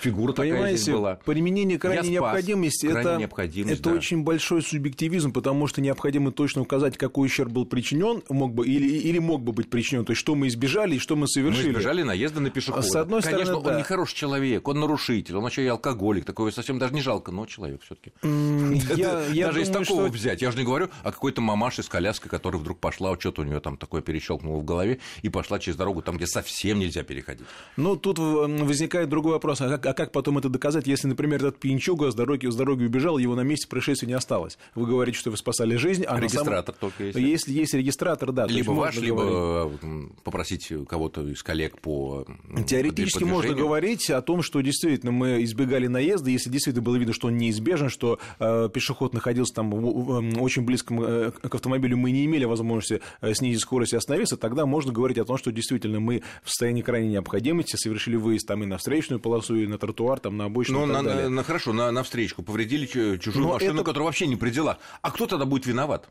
фигура 0.00 0.32
такая 0.32 0.52
Понимаете, 0.52 0.76
здесь 0.78 0.94
была. 0.94 1.16
применение 1.16 1.78
крайней 1.78 2.10
необходимости, 2.10 2.86
это, 2.86 3.16
необходимость, 3.16 3.80
это 3.80 3.90
да. 3.90 3.96
очень 3.96 4.22
большой 4.22 4.62
субъективизм, 4.62 5.32
потому 5.32 5.66
что 5.66 5.80
необходимо 5.80 6.32
точно 6.32 6.62
указать, 6.62 6.96
какой 6.96 7.26
ущерб 7.26 7.50
был 7.50 7.66
причинен, 7.66 8.22
мог 8.28 8.54
бы, 8.54 8.66
или, 8.66 8.86
или 8.86 9.18
мог 9.18 9.42
бы 9.42 9.52
быть 9.52 9.70
причинен, 9.70 10.04
то 10.04 10.12
есть 10.12 10.20
что 10.20 10.34
мы 10.34 10.48
избежали 10.48 10.96
и 10.96 10.98
что 10.98 11.16
мы 11.16 11.28
совершили. 11.28 11.66
Мы 11.66 11.72
избежали 11.72 12.02
наезда 12.02 12.40
на 12.40 12.50
пешехода. 12.50 12.82
С 12.82 12.96
одной 12.96 13.22
Конечно, 13.22 13.44
стороны, 13.44 13.66
он 13.66 13.72
да. 13.72 13.78
не 13.78 13.82
хороший 13.82 14.14
человек, 14.14 14.66
он 14.68 14.80
нарушитель, 14.80 15.36
он 15.36 15.46
еще 15.46 15.64
и 15.64 15.68
алкоголик, 15.68 16.24
такой 16.24 16.52
совсем 16.52 16.78
даже 16.78 16.94
не 16.94 17.00
жалко, 17.00 17.30
но 17.30 17.46
человек 17.46 17.82
все 17.82 17.94
таки 17.94 18.12
Даже 19.52 19.62
из 19.62 19.68
такого 19.68 20.08
взять. 20.08 20.42
Я 20.42 20.50
же 20.50 20.58
не 20.58 20.64
говорю 20.64 20.88
о 21.02 21.12
какой-то 21.12 21.40
мамаше 21.40 21.82
с 21.82 21.88
коляской, 21.88 22.30
которая 22.42 22.60
вдруг 22.60 22.80
пошла, 22.80 23.16
что-то 23.20 23.42
у 23.42 23.44
нее 23.44 23.60
там 23.60 23.76
такое 23.76 24.02
перещелкнуло 24.02 24.58
в 24.58 24.64
голове, 24.64 24.98
и 25.22 25.28
пошла 25.28 25.60
через 25.60 25.76
дорогу 25.76 26.02
там, 26.02 26.16
где 26.16 26.26
совсем 26.26 26.80
нельзя 26.80 27.04
переходить. 27.04 27.46
Ну, 27.76 27.94
тут 27.94 28.18
возникает 28.18 29.08
другой 29.08 29.34
вопрос. 29.34 29.60
А 29.60 29.68
как, 29.68 29.86
а 29.86 29.94
как 29.94 30.10
потом 30.10 30.38
это 30.38 30.48
доказать, 30.48 30.88
если, 30.88 31.06
например, 31.06 31.36
этот 31.36 31.60
пьянчуга 31.60 32.10
с 32.10 32.16
дороги, 32.16 32.48
с 32.48 32.56
дороги 32.56 32.84
убежал, 32.84 33.18
его 33.18 33.36
на 33.36 33.42
месте 33.42 33.68
происшествия 33.68 34.08
не 34.08 34.14
осталось? 34.14 34.58
Вы 34.74 34.86
говорите, 34.86 35.16
что 35.16 35.30
вы 35.30 35.36
спасали 35.36 35.76
жизнь, 35.76 36.02
а 36.04 36.18
Регистратор 36.18 36.74
самом... 36.74 36.80
только 36.80 37.04
если. 37.04 37.20
Если 37.20 37.52
есть 37.52 37.74
регистратор, 37.74 38.32
да. 38.32 38.46
Либо 38.46 38.72
ваш, 38.72 38.96
либо 38.96 39.24
говорить. 39.24 40.12
попросить 40.24 40.72
кого-то 40.88 41.28
из 41.28 41.44
коллег 41.44 41.78
по 41.78 42.26
Теоретически 42.66 43.22
можно 43.22 43.54
говорить 43.54 44.10
о 44.10 44.20
том, 44.20 44.42
что 44.42 44.60
действительно 44.60 45.12
мы 45.12 45.44
избегали 45.44 45.86
наезда, 45.86 46.30
если 46.30 46.50
действительно 46.50 46.82
было 46.82 46.96
видно, 46.96 47.14
что 47.14 47.28
он 47.28 47.36
неизбежен, 47.36 47.88
что 47.88 48.18
э, 48.40 48.68
пешеход 48.72 49.14
находился 49.14 49.54
там 49.54 49.70
в, 49.70 49.76
в, 49.76 50.42
очень 50.42 50.62
близком 50.64 51.02
э, 51.02 51.30
к 51.30 51.54
автомобилю, 51.54 51.96
мы 51.96 52.10
не 52.10 52.24
имели 52.32 52.44
возможности 52.44 53.00
э, 53.20 53.34
снизить 53.34 53.60
скорость 53.60 53.92
и 53.92 53.96
остановиться, 53.96 54.36
тогда 54.36 54.66
можно 54.66 54.92
говорить 54.92 55.18
о 55.18 55.24
том, 55.24 55.36
что 55.36 55.52
действительно 55.52 56.00
мы 56.00 56.22
в 56.42 56.48
состоянии 56.48 56.82
крайней 56.82 57.10
необходимости 57.10 57.76
совершили 57.76 58.16
выезд 58.16 58.46
там 58.46 58.62
и 58.62 58.66
на 58.66 58.78
встречную 58.78 59.20
полосу, 59.20 59.56
и 59.56 59.66
на 59.66 59.78
тротуар, 59.78 60.18
там 60.18 60.36
на 60.36 60.46
обочину. 60.46 60.86
Ну, 60.86 60.86
на, 60.86 61.02
на, 61.02 61.28
на, 61.28 61.42
хорошо, 61.44 61.72
на, 61.72 61.90
на 61.90 62.02
встречку 62.02 62.42
повредили 62.42 62.86
чужую 62.86 63.46
Но 63.46 63.52
машину, 63.54 63.74
это... 63.74 63.84
которая 63.84 64.06
вообще 64.06 64.26
не 64.26 64.36
при 64.36 64.50
делах. 64.50 64.78
А 65.02 65.10
кто 65.10 65.26
тогда 65.26 65.44
будет 65.44 65.66
виноват? 65.66 66.08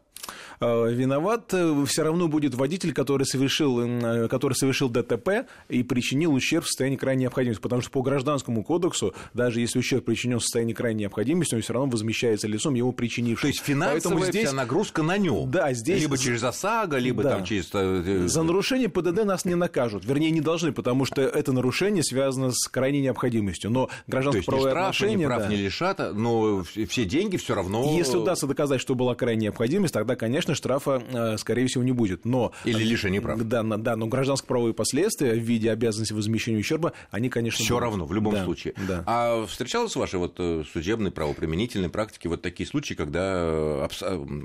Э, 0.59 0.91
виноват 0.91 1.53
все 1.87 2.03
равно 2.03 2.27
будет 2.27 2.53
водитель, 2.53 2.93
который 2.93 3.25
совершил, 3.25 4.27
который 4.27 4.53
совершил 4.53 4.89
ДТП 4.89 5.47
и 5.69 5.83
причинил 5.83 6.33
ущерб 6.33 6.65
в 6.65 6.67
состоянии 6.67 6.97
крайней 6.97 7.23
необходимости. 7.23 7.61
Потому 7.61 7.81
что 7.81 7.91
по 7.91 8.01
гражданскому 8.01 8.63
кодексу, 8.63 9.13
даже 9.33 9.59
если 9.59 9.79
ущерб 9.79 10.05
причинен 10.05 10.39
в 10.39 10.43
состоянии 10.43 10.73
крайней 10.73 11.01
необходимости, 11.01 11.55
он 11.55 11.61
все 11.61 11.73
равно 11.73 11.89
возмещается 11.89 12.47
лицом 12.47 12.75
его 12.75 12.91
причинившим. 12.91 13.41
То 13.41 13.47
есть 13.47 13.61
финансовая 13.61 14.29
здесь... 14.31 14.47
вся 14.47 14.55
нагрузка 14.55 15.03
на 15.03 15.17
нем. 15.17 15.49
Да, 15.49 15.73
здесь... 15.73 16.03
Либо 16.11 16.23
через 16.23 16.43
ОСАГО, 16.43 16.97
либо 16.97 17.23
да. 17.23 17.29
там 17.31 17.45
через... 17.45 17.69
Э, 17.73 18.03
э, 18.05 18.27
За 18.27 18.43
нарушение 18.43 18.89
ПДД 18.89 19.23
нас 19.23 19.45
не 19.45 19.55
накажут. 19.55 20.05
Вернее, 20.05 20.31
не 20.31 20.41
должны, 20.41 20.71
потому 20.71 21.05
что 21.05 21.21
это 21.21 21.51
нарушение 21.51 22.03
связано 22.03 22.51
с 22.51 22.67
крайней 22.67 23.01
необходимостью. 23.01 23.71
Но 23.71 23.89
гражданское 24.07 24.43
правовое 24.43 24.71
отношение... 24.71 25.17
ни 25.17 25.25
прав 25.25 25.43
да. 25.43 25.47
не 25.47 25.55
лишат, 25.55 26.13
но 26.13 26.63
все 26.63 27.05
деньги 27.05 27.37
все 27.37 27.55
равно... 27.55 27.95
Если 27.95 28.17
удастся 28.17 28.47
доказать, 28.47 28.81
что 28.81 28.95
была 28.95 29.15
крайняя 29.15 29.41
необходимость, 29.41 29.93
тогда, 29.93 30.15
конечно, 30.15 30.55
штрафа, 30.55 31.01
э, 31.11 31.37
скорее 31.37 31.67
всего, 31.67 31.83
не 31.83 31.91
будет. 31.91 32.25
Но... 32.25 32.51
Или 32.65 32.83
лишение 32.83 33.21
прав. 33.21 33.39
Да, 33.41 33.63
да, 33.63 33.95
но 33.95 34.07
гражданско-правовые 34.07 34.73
последствия 34.73 35.33
в 35.33 35.39
виде 35.39 35.71
обязанности 35.71 36.13
возмещения 36.13 36.59
ущерба, 36.59 36.93
они, 37.09 37.29
конечно... 37.29 37.63
Все 37.63 37.79
равно, 37.79 38.05
в 38.05 38.13
любом 38.13 38.33
да, 38.33 38.43
случае. 38.43 38.73
Да. 38.87 39.03
А 39.05 39.45
встречалась 39.45 39.93
в 39.93 39.99
вашей 39.99 40.19
вот 40.19 40.39
судебной, 40.71 41.11
правоприменительной 41.11 41.89
практике 41.89 42.29
вот 42.29 42.41
такие 42.41 42.67
случаи, 42.67 42.93
когда 42.93 43.87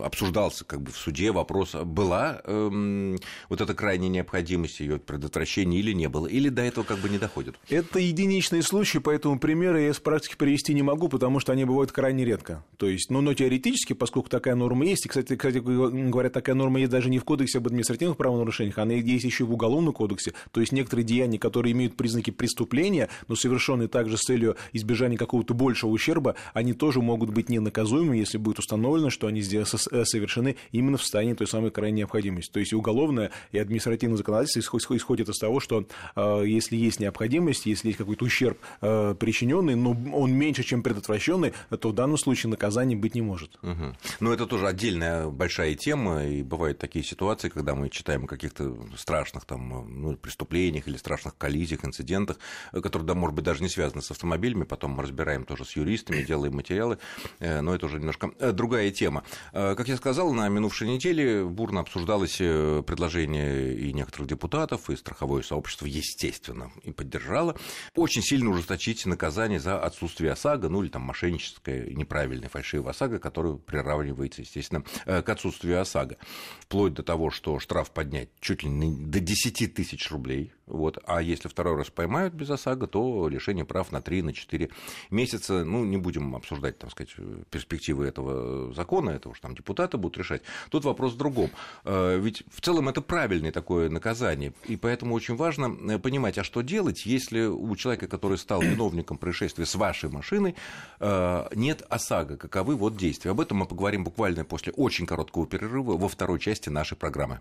обсуждался 0.03 0.65
как 0.65 0.81
бы 0.81 0.93
в 0.93 0.97
суде 0.97 1.33
вопрос, 1.33 1.56
была 1.85 2.41
эм, 2.45 3.19
вот 3.49 3.61
эта 3.61 3.75
крайняя 3.75 4.09
необходимость 4.09 4.81
ее 4.81 4.99
предотвращения 4.99 5.79
или 5.79 5.93
не 5.93 6.09
было, 6.09 6.27
или 6.27 6.49
до 6.49 6.63
этого 6.63 6.85
как 6.85 6.99
бы 6.99 7.09
не 7.09 7.19
доходит? 7.19 7.57
Это 7.69 7.99
единичные 7.99 8.63
случаи, 8.63 8.99
поэтому 8.99 9.39
примеры 9.39 9.83
я 9.83 9.93
с 9.95 9.99
практики 9.99 10.37
привести 10.37 10.75
не 10.75 10.83
могу, 10.83 11.09
потому 11.09 11.41
что 11.41 11.53
они 11.53 11.65
бывают 11.65 11.93
крайне 11.93 12.25
редко. 12.25 12.65
То 12.77 12.89
есть, 12.89 13.11
ну, 13.11 13.21
но 13.21 13.35
теоретически, 13.35 13.93
поскольку 13.93 14.29
такая 14.29 14.55
норма 14.55 14.87
есть, 14.87 15.07
и, 15.07 15.09
кстати, 15.09 15.37
кстати 15.37 15.59
говоря, 15.59 16.31
такая 16.31 16.55
норма 16.55 16.81
есть 16.81 16.91
даже 16.91 17.11
не 17.11 17.19
в 17.19 17.25
Кодексе 17.25 17.59
об 17.59 17.67
административных 17.67 18.17
правонарушениях, 18.17 18.79
она 18.79 18.95
есть 18.95 19.25
еще 19.25 19.45
в 19.45 19.53
Уголовном 19.53 19.93
кодексе, 19.93 20.33
то 20.51 20.61
есть 20.61 20.73
некоторые 20.73 21.05
деяния, 21.05 21.39
которые 21.39 21.73
имеют 21.73 21.97
признаки 21.97 22.31
преступления, 22.31 23.09
но 23.29 23.37
совершенные 23.37 23.89
также 23.89 24.17
с 24.17 24.23
целью 24.23 24.57
избежания 24.73 25.19
какого-то 25.19 25.55
большего 25.55 25.97
исущерба, 25.97 26.37
они 26.53 26.73
тоже 26.73 27.01
могут 27.01 27.31
быть 27.31 27.49
ненаказуемы, 27.49 28.17
если 28.17 28.39
будет 28.39 28.59
установлено, 28.59 29.11
что 29.11 29.27
они 29.27 29.43
совершены 29.43 30.57
именно 30.73 30.97
в 30.97 31.03
состоянии 31.03 31.35
той 31.47 31.49
самой 31.49 31.71
крайней 31.71 31.99
необходимости. 31.99 32.53
То 32.53 32.61
есть 32.61 32.73
и 32.73 32.77
уголовное, 32.77 33.31
и 33.53 33.59
административное 33.59 34.17
законодательство 34.17 34.77
исходит 34.97 35.29
из 35.29 35.39
того, 35.39 35.61
что 35.61 35.87
э, 36.17 36.43
если 36.47 36.77
есть 36.77 37.01
необходимость, 37.01 37.67
если 37.67 37.89
есть 37.89 37.99
какой-то 37.99 38.25
ущерб 38.25 38.59
э, 38.81 39.15
причиненный, 39.19 39.77
но 39.77 39.97
он 40.13 40.33
меньше, 40.33 40.63
чем 40.63 40.83
предотвращенный, 40.83 41.53
то 41.81 41.89
в 41.89 41.95
данном 41.95 42.19
случае 42.19 42.51
наказания 42.51 42.97
быть 42.97 43.15
не 43.15 43.23
может. 43.23 43.57
Угу. 43.63 43.97
Ну, 44.21 44.33
это 44.33 44.47
тоже 44.47 44.67
отдельная 44.67 45.29
большая 45.29 45.75
тема, 45.75 46.27
и 46.27 46.43
бывают 46.43 46.79
такие 46.79 47.05
ситуации, 47.05 47.49
когда 47.49 47.75
мы 47.75 47.89
читаем 47.91 48.25
о 48.25 48.27
каких-то 48.27 48.77
страшных 48.97 49.45
там, 49.45 49.87
ну, 49.89 50.17
преступлениях 50.17 50.89
или 50.89 50.97
страшных 50.97 51.37
коллизиях, 51.39 51.85
инцидентах, 51.85 52.39
которые, 52.73 53.07
да, 53.07 53.15
может 53.15 53.35
быть, 53.37 53.45
даже 53.45 53.63
не 53.63 53.69
связаны 53.69 54.03
с 54.03 54.11
автомобилями, 54.11 54.65
потом 54.65 54.93
мы 54.93 55.03
разбираем 55.03 55.45
тоже 55.45 55.65
с 55.65 55.77
юристами, 55.77 56.23
делаем 56.23 56.55
материалы, 56.55 56.99
э, 57.39 57.61
но 57.61 57.75
это 57.75 57.87
уже 57.87 57.99
немножко 57.99 58.31
другая 58.53 58.91
тема. 58.91 59.23
Как 59.53 59.89
я 59.89 59.97
сказал, 59.97 60.33
на 60.33 60.49
минувшей 60.49 60.89
неделе 60.89 61.36
бурно 61.45 61.81
обсуждалось 61.81 62.39
э, 62.41 62.83
предложение 62.87 63.75
и 63.75 63.93
некоторых 63.93 64.29
депутатов, 64.29 64.91
и 64.91 64.97
страховое 64.97 65.43
сообщество, 65.43 65.87
естественно, 65.87 66.71
и 66.83 66.93
поддержало, 66.93 67.57
очень 67.95 68.23
сильно 68.23 68.51
ужесточить 68.51 69.05
наказание 69.07 69.61
за 69.61 69.79
отсутствие 69.81 70.33
ОСАГО, 70.33 70.69
ну 70.69 70.83
или 70.83 70.89
там 70.91 71.03
мошенническое, 71.03 71.91
неправильное, 71.91 72.49
фальшивое 72.49 72.91
ОСАГО, 72.91 73.19
которое 73.19 73.57
приравнивается, 73.57 74.43
естественно, 74.43 74.85
э, 75.05 75.23
к 75.23 75.29
отсутствию 75.29 75.81
ОСАГО. 75.81 76.17
Вплоть 76.61 76.95
до 76.95 77.03
того, 77.03 77.31
что 77.31 77.59
штраф 77.59 77.91
поднять 77.91 78.31
чуть 78.41 78.63
ли 78.63 78.69
не 78.69 79.07
до 79.07 79.21
10 79.21 79.75
тысяч 79.75 80.11
рублей, 80.11 80.53
вот, 80.67 80.99
а 81.07 81.23
если 81.23 81.49
второй 81.49 81.77
раз 81.77 81.91
поймают 81.91 82.35
без 82.35 82.51
ОСАГО, 82.51 82.89
то 82.89 83.29
лишение 83.29 83.65
прав 83.65 83.93
на 83.93 83.99
3-4 83.99 84.71
месяца, 85.11 85.65
ну, 85.65 85.85
не 85.85 85.97
будем 85.97 86.35
обсуждать, 86.35 86.79
так 86.79 86.91
сказать, 86.91 87.15
перспективы 87.51 88.07
этого 88.07 88.73
закона, 88.75 89.11
это 89.11 89.29
уж 89.29 89.41
там 89.41 89.55
депутаты 89.55 89.97
будут 89.97 90.19
решать. 90.19 90.43
Тут 90.71 90.85
вопрос 90.85 91.13
в 91.13 91.17
другом. 91.17 91.51
Э, 91.85 92.19
ведь 92.19 92.43
в 92.53 92.61
целом 92.61 92.89
это 92.89 93.01
правильное 93.01 93.53
такое 93.53 93.89
наказание, 93.89 94.53
и 94.65 94.77
поэтому 94.77 95.15
очень 95.15 95.37
важно 95.37 95.77
э, 95.89 95.99
понимать, 96.01 96.37
а 96.39 96.45
что 96.45 96.63
делать, 96.63 97.07
если 97.07 97.45
у 97.45 97.75
человека, 97.77 98.09
который 98.09 98.39
стал 98.39 98.61
виновником 98.63 99.19
происшествия 99.19 99.67
с 99.67 99.75
вашей 99.77 100.11
машиной, 100.11 100.57
э, 100.99 101.49
нет 101.55 101.83
ОСАГО, 101.89 102.39
каковы 102.39 102.75
вот 102.75 102.97
действия. 102.97 103.31
Об 103.31 103.41
этом 103.41 103.59
мы 103.59 103.67
поговорим 103.67 104.03
буквально 104.03 104.45
после 104.45 104.73
очень 104.73 105.07
короткого 105.07 105.47
перерыва 105.47 105.97
во 105.97 106.09
второй 106.09 106.41
части 106.41 106.69
нашей 106.71 106.97
программы. 106.97 107.41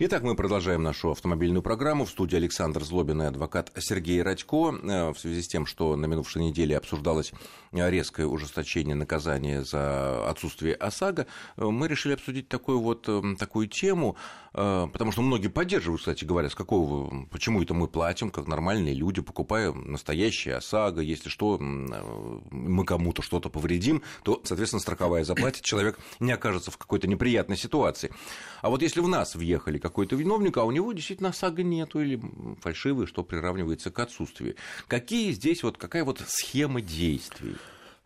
Итак, 0.00 0.24
мы 0.24 0.34
продолжаем 0.34 0.82
нашу 0.82 1.12
автомобильную 1.12 1.62
программу. 1.62 2.04
В 2.04 2.10
студии 2.10 2.34
Александр 2.34 2.82
Злобин 2.82 3.22
и 3.22 3.26
адвокат 3.26 3.70
Сергей 3.78 4.20
Радько. 4.22 4.74
Э, 4.82 5.10
в 5.12 5.18
связи 5.20 5.40
с 5.40 5.46
тем, 5.46 5.66
что 5.66 5.94
на 5.94 6.06
минувшей 6.06 6.42
неделе 6.42 6.76
обсуждалось 6.76 7.32
резкое 7.70 8.26
ужесточение 8.26 8.96
наказания 8.96 9.62
за 9.62 10.28
отсутствие 10.28 10.74
ОСАГО, 10.74 11.26
э, 11.56 11.64
мы 11.64 11.86
решили 11.86 12.14
обсудить 12.14 12.48
такую 12.48 12.80
вот 12.80 13.08
такую 13.38 13.68
тему, 13.68 14.16
э, 14.52 14.88
потому 14.92 15.12
что 15.12 15.22
многие 15.22 15.46
поддерживают, 15.46 16.00
кстати 16.00 16.24
говоря, 16.24 16.50
с 16.50 16.56
какого, 16.56 17.26
почему 17.26 17.62
это 17.62 17.72
мы 17.72 17.86
платим, 17.86 18.30
как 18.30 18.48
нормальные 18.48 18.94
люди, 18.94 19.22
покупаем 19.22 19.92
настоящее 19.92 20.56
ОСАГО, 20.56 21.02
если 21.02 21.28
что, 21.28 21.56
мы 21.60 22.84
кому-то 22.84 23.22
что-то 23.22 23.48
повредим, 23.48 24.02
то, 24.24 24.40
соответственно, 24.42 24.80
страховая 24.80 25.22
заплатит, 25.22 25.62
человек 25.62 26.00
не 26.18 26.32
окажется 26.32 26.72
в 26.72 26.78
какой-то 26.78 27.06
неприятной 27.06 27.56
ситуации. 27.56 28.10
А 28.60 28.70
вот 28.70 28.82
если 28.82 28.98
в 28.98 29.06
нас 29.06 29.36
въехали 29.36 29.83
какой-то 29.84 30.16
виновник, 30.16 30.56
а 30.56 30.64
у 30.64 30.70
него 30.70 30.94
действительно 30.94 31.28
ОСАГО 31.28 31.62
нету 31.62 32.00
или 32.00 32.18
фальшивый, 32.62 33.06
что 33.06 33.22
приравнивается 33.22 33.90
к 33.90 33.98
отсутствию. 33.98 34.56
Какие 34.88 35.30
здесь 35.32 35.62
вот, 35.62 35.76
какая 35.76 36.04
вот 36.04 36.22
схема 36.26 36.80
действий? 36.80 37.56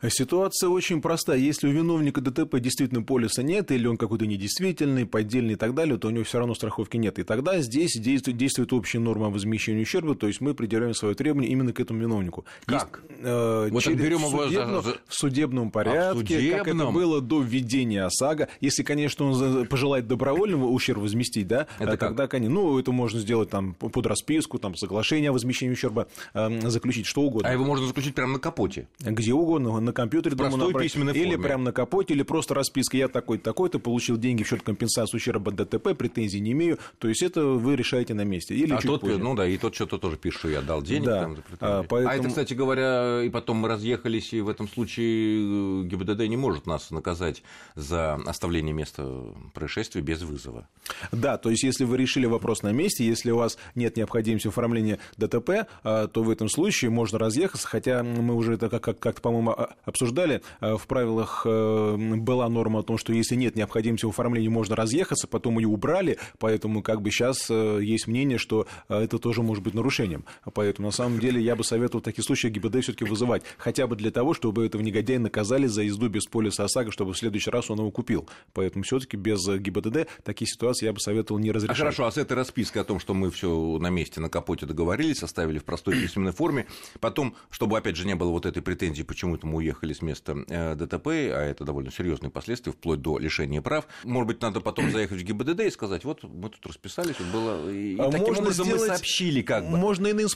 Ситуация 0.06 0.68
очень 0.68 1.02
простая. 1.02 1.38
Если 1.38 1.66
у 1.66 1.72
виновника 1.72 2.20
ДТП 2.20 2.60
действительно 2.60 3.02
полиса 3.02 3.42
нет, 3.42 3.72
или 3.72 3.88
он 3.88 3.96
какой-то 3.96 4.26
недействительный, 4.26 5.06
поддельный 5.06 5.54
и 5.54 5.56
так 5.56 5.74
далее, 5.74 5.98
то 5.98 6.06
у 6.06 6.10
него 6.12 6.22
все 6.22 6.38
равно 6.38 6.54
страховки 6.54 6.96
нет. 6.96 7.18
И 7.18 7.24
тогда 7.24 7.60
здесь 7.60 7.98
действует, 7.98 8.36
действует 8.36 8.72
общая 8.72 9.00
норма 9.00 9.28
возмещения 9.28 9.82
ущерба, 9.82 10.14
то 10.14 10.28
есть 10.28 10.40
мы 10.40 10.54
предъявляем 10.54 10.94
свое 10.94 11.16
требование 11.16 11.50
именно 11.50 11.72
к 11.72 11.80
этому 11.80 12.00
виновнику. 12.00 12.44
Как? 12.64 13.02
Есть, 13.08 13.22
э, 13.24 13.68
вот 13.72 13.82
через, 13.82 14.00
берем 14.00 14.18
в, 14.18 14.30
судебном, 14.30 14.82
за... 14.84 14.98
в 15.04 15.14
судебном 15.14 15.70
порядке, 15.72 15.98
а 15.98 16.14
в 16.14 16.18
судебном? 16.18 16.58
как 16.58 16.74
это 16.74 16.90
было 16.92 17.20
до 17.20 17.40
введения 17.40 18.04
ОСАГО. 18.04 18.48
Если, 18.60 18.84
конечно, 18.84 19.24
он 19.24 19.66
пожелает 19.66 20.06
добровольного 20.06 20.66
ущерба 20.66 21.00
возместить, 21.00 21.48
да, 21.48 21.66
это 21.80 21.96
тогда, 21.96 22.28
конечно, 22.28 22.54
ну, 22.54 22.78
это 22.78 22.92
можно 22.92 23.18
сделать 23.18 23.50
там 23.50 23.74
под 23.74 24.06
расписку, 24.06 24.60
там, 24.60 24.76
соглашение 24.76 25.30
о 25.30 25.32
возмещении 25.32 25.72
ущерба, 25.72 26.06
э, 26.34 26.68
заключить 26.70 27.06
что 27.06 27.22
угодно. 27.22 27.48
А 27.48 27.52
его 27.52 27.64
можно 27.64 27.84
заключить 27.84 28.14
прямо 28.14 28.34
на 28.34 28.38
капоте? 28.38 28.86
Где 29.00 29.32
угодно, 29.32 29.87
на 29.88 29.92
компьютере 29.92 30.36
дома 30.36 30.56
набрать, 30.56 30.94
или 30.94 31.36
прямо 31.36 31.64
на 31.64 31.72
капоте, 31.72 32.14
или 32.14 32.22
просто 32.22 32.54
расписка, 32.54 32.96
я 32.96 33.08
такой-то, 33.08 33.44
такой-то, 33.44 33.78
получил 33.78 34.16
деньги 34.16 34.42
в 34.42 34.48
счет 34.48 34.62
компенсации 34.62 35.16
ущерба 35.16 35.50
ДТП, 35.50 35.96
претензий 35.96 36.40
не 36.40 36.52
имею, 36.52 36.78
то 36.98 37.08
есть 37.08 37.22
это 37.22 37.44
вы 37.44 37.76
решаете 37.76 38.14
на 38.14 38.24
месте. 38.24 38.54
Или 38.54 38.72
а 38.72 38.80
тот, 38.80 39.00
позже. 39.00 39.18
ну 39.18 39.34
да, 39.34 39.46
и 39.46 39.56
тот 39.56 39.74
что-то 39.74 39.98
тоже 39.98 40.16
пишет, 40.16 40.40
что 40.40 40.48
я 40.48 40.60
дал 40.60 40.82
денег. 40.82 41.06
Да. 41.06 41.22
Там, 41.22 41.36
а, 41.60 41.82
поэтому... 41.88 42.12
а 42.12 42.16
это, 42.16 42.28
кстати 42.28 42.54
говоря, 42.54 43.22
и 43.22 43.30
потом 43.30 43.58
мы 43.58 43.68
разъехались, 43.68 44.32
и 44.32 44.40
в 44.40 44.48
этом 44.48 44.68
случае 44.68 45.82
э, 45.82 45.84
ГИБДД 45.84 46.28
не 46.28 46.36
может 46.36 46.66
нас 46.66 46.90
наказать 46.90 47.42
за 47.74 48.14
оставление 48.14 48.74
места 48.74 49.08
происшествия 49.54 50.02
без 50.02 50.22
вызова. 50.22 50.68
Да, 51.12 51.38
то 51.38 51.50
есть 51.50 51.62
если 51.62 51.84
вы 51.84 51.96
решили 51.96 52.26
вопрос 52.26 52.62
на 52.62 52.72
месте, 52.72 53.06
если 53.06 53.30
у 53.30 53.38
вас 53.38 53.56
нет 53.74 53.96
необходимости 53.96 54.48
оформления 54.48 54.98
ДТП, 55.16 55.66
а, 55.82 56.06
то 56.08 56.22
в 56.22 56.30
этом 56.30 56.48
случае 56.48 56.90
можно 56.90 57.18
разъехаться, 57.18 57.66
хотя 57.66 58.02
мы 58.02 58.34
уже 58.34 58.54
это 58.54 58.68
как-то, 58.68 58.94
как 58.94 59.20
по-моему, 59.20 59.56
обсуждали, 59.84 60.42
э, 60.60 60.76
в 60.76 60.86
правилах 60.86 61.42
э, 61.44 61.96
была 61.96 62.48
норма 62.48 62.80
о 62.80 62.82
том, 62.82 62.98
что 62.98 63.12
если 63.12 63.34
нет 63.34 63.56
необходимости 63.56 64.04
в 64.04 64.10
оформлении, 64.10 64.48
можно 64.48 64.76
разъехаться, 64.76 65.26
потом 65.26 65.58
ее 65.58 65.68
убрали, 65.68 66.18
поэтому 66.38 66.82
как 66.82 67.02
бы 67.02 67.10
сейчас 67.10 67.46
э, 67.50 67.80
есть 67.82 68.06
мнение, 68.06 68.38
что 68.38 68.66
это 68.88 69.18
тоже 69.18 69.42
может 69.42 69.64
быть 69.64 69.74
нарушением. 69.74 70.24
Поэтому 70.52 70.88
на 70.88 70.92
самом 70.92 71.18
деле 71.20 71.40
я 71.40 71.56
бы 71.56 71.64
советовал 71.64 72.00
в 72.00 72.04
таких 72.04 72.24
случаях 72.24 72.54
ГИБДД 72.54 72.82
все-таки 72.82 73.04
вызывать, 73.04 73.42
хотя 73.56 73.86
бы 73.86 73.96
для 73.96 74.10
того, 74.10 74.34
чтобы 74.34 74.66
этого 74.66 74.82
негодяя 74.82 75.18
наказали 75.18 75.66
за 75.66 75.82
езду 75.82 76.08
без 76.08 76.26
полиса 76.26 76.64
ОСАГО, 76.64 76.90
чтобы 76.92 77.12
в 77.12 77.18
следующий 77.18 77.50
раз 77.50 77.70
он 77.70 77.78
его 77.78 77.90
купил. 77.90 78.28
Поэтому 78.52 78.84
все-таки 78.84 79.16
без 79.16 79.46
ГИБДД 79.46 80.08
такие 80.22 80.48
ситуации 80.48 80.86
я 80.86 80.92
бы 80.92 81.00
советовал 81.00 81.40
не 81.40 81.52
разрешать. 81.52 81.76
А 81.76 81.78
хорошо, 81.78 82.06
а 82.06 82.12
с 82.12 82.18
этой 82.18 82.34
распиской 82.34 82.82
о 82.82 82.84
том, 82.84 83.00
что 83.00 83.14
мы 83.14 83.30
все 83.30 83.78
на 83.78 83.90
месте, 83.90 84.20
на 84.20 84.28
капоте 84.28 84.66
договорились, 84.66 85.22
оставили 85.22 85.58
в 85.58 85.64
простой 85.64 85.94
письменной 85.94 86.32
форме, 86.32 86.66
потом, 87.00 87.34
чтобы 87.50 87.78
опять 87.78 87.96
же 87.96 88.06
не 88.06 88.14
было 88.14 88.30
вот 88.30 88.46
этой 88.46 88.62
претензии, 88.62 89.02
почему 89.02 89.36
это 89.36 89.46
мы 89.46 89.67
уехали 89.68 89.92
с 89.92 90.02
места 90.02 90.36
э, 90.48 90.74
ДТП, 90.74 91.06
а 91.08 91.42
это 91.42 91.64
довольно 91.64 91.90
серьезные 91.90 92.30
последствия, 92.30 92.72
вплоть 92.72 93.00
до 93.00 93.18
лишения 93.18 93.60
прав. 93.60 93.86
Может 94.04 94.26
быть, 94.28 94.42
надо 94.42 94.60
потом 94.60 94.90
заехать 94.92 95.20
в 95.20 95.24
ГИБДД 95.24 95.60
и 95.60 95.70
сказать, 95.70 96.04
вот 96.04 96.22
мы 96.24 96.48
тут 96.48 96.66
расписались, 96.66 97.16
вот 97.18 97.28
было... 97.28 97.70
И 97.70 97.96
а 97.98 98.10
таким 98.10 98.28
можно 98.28 98.42
образом 98.42 98.64
сделать... 98.66 98.82
мы 98.82 98.96
сообщили 98.96 99.42
как 99.42 99.68
бы. 99.68 99.76
Можно 99.76 100.10
иным 100.10 100.28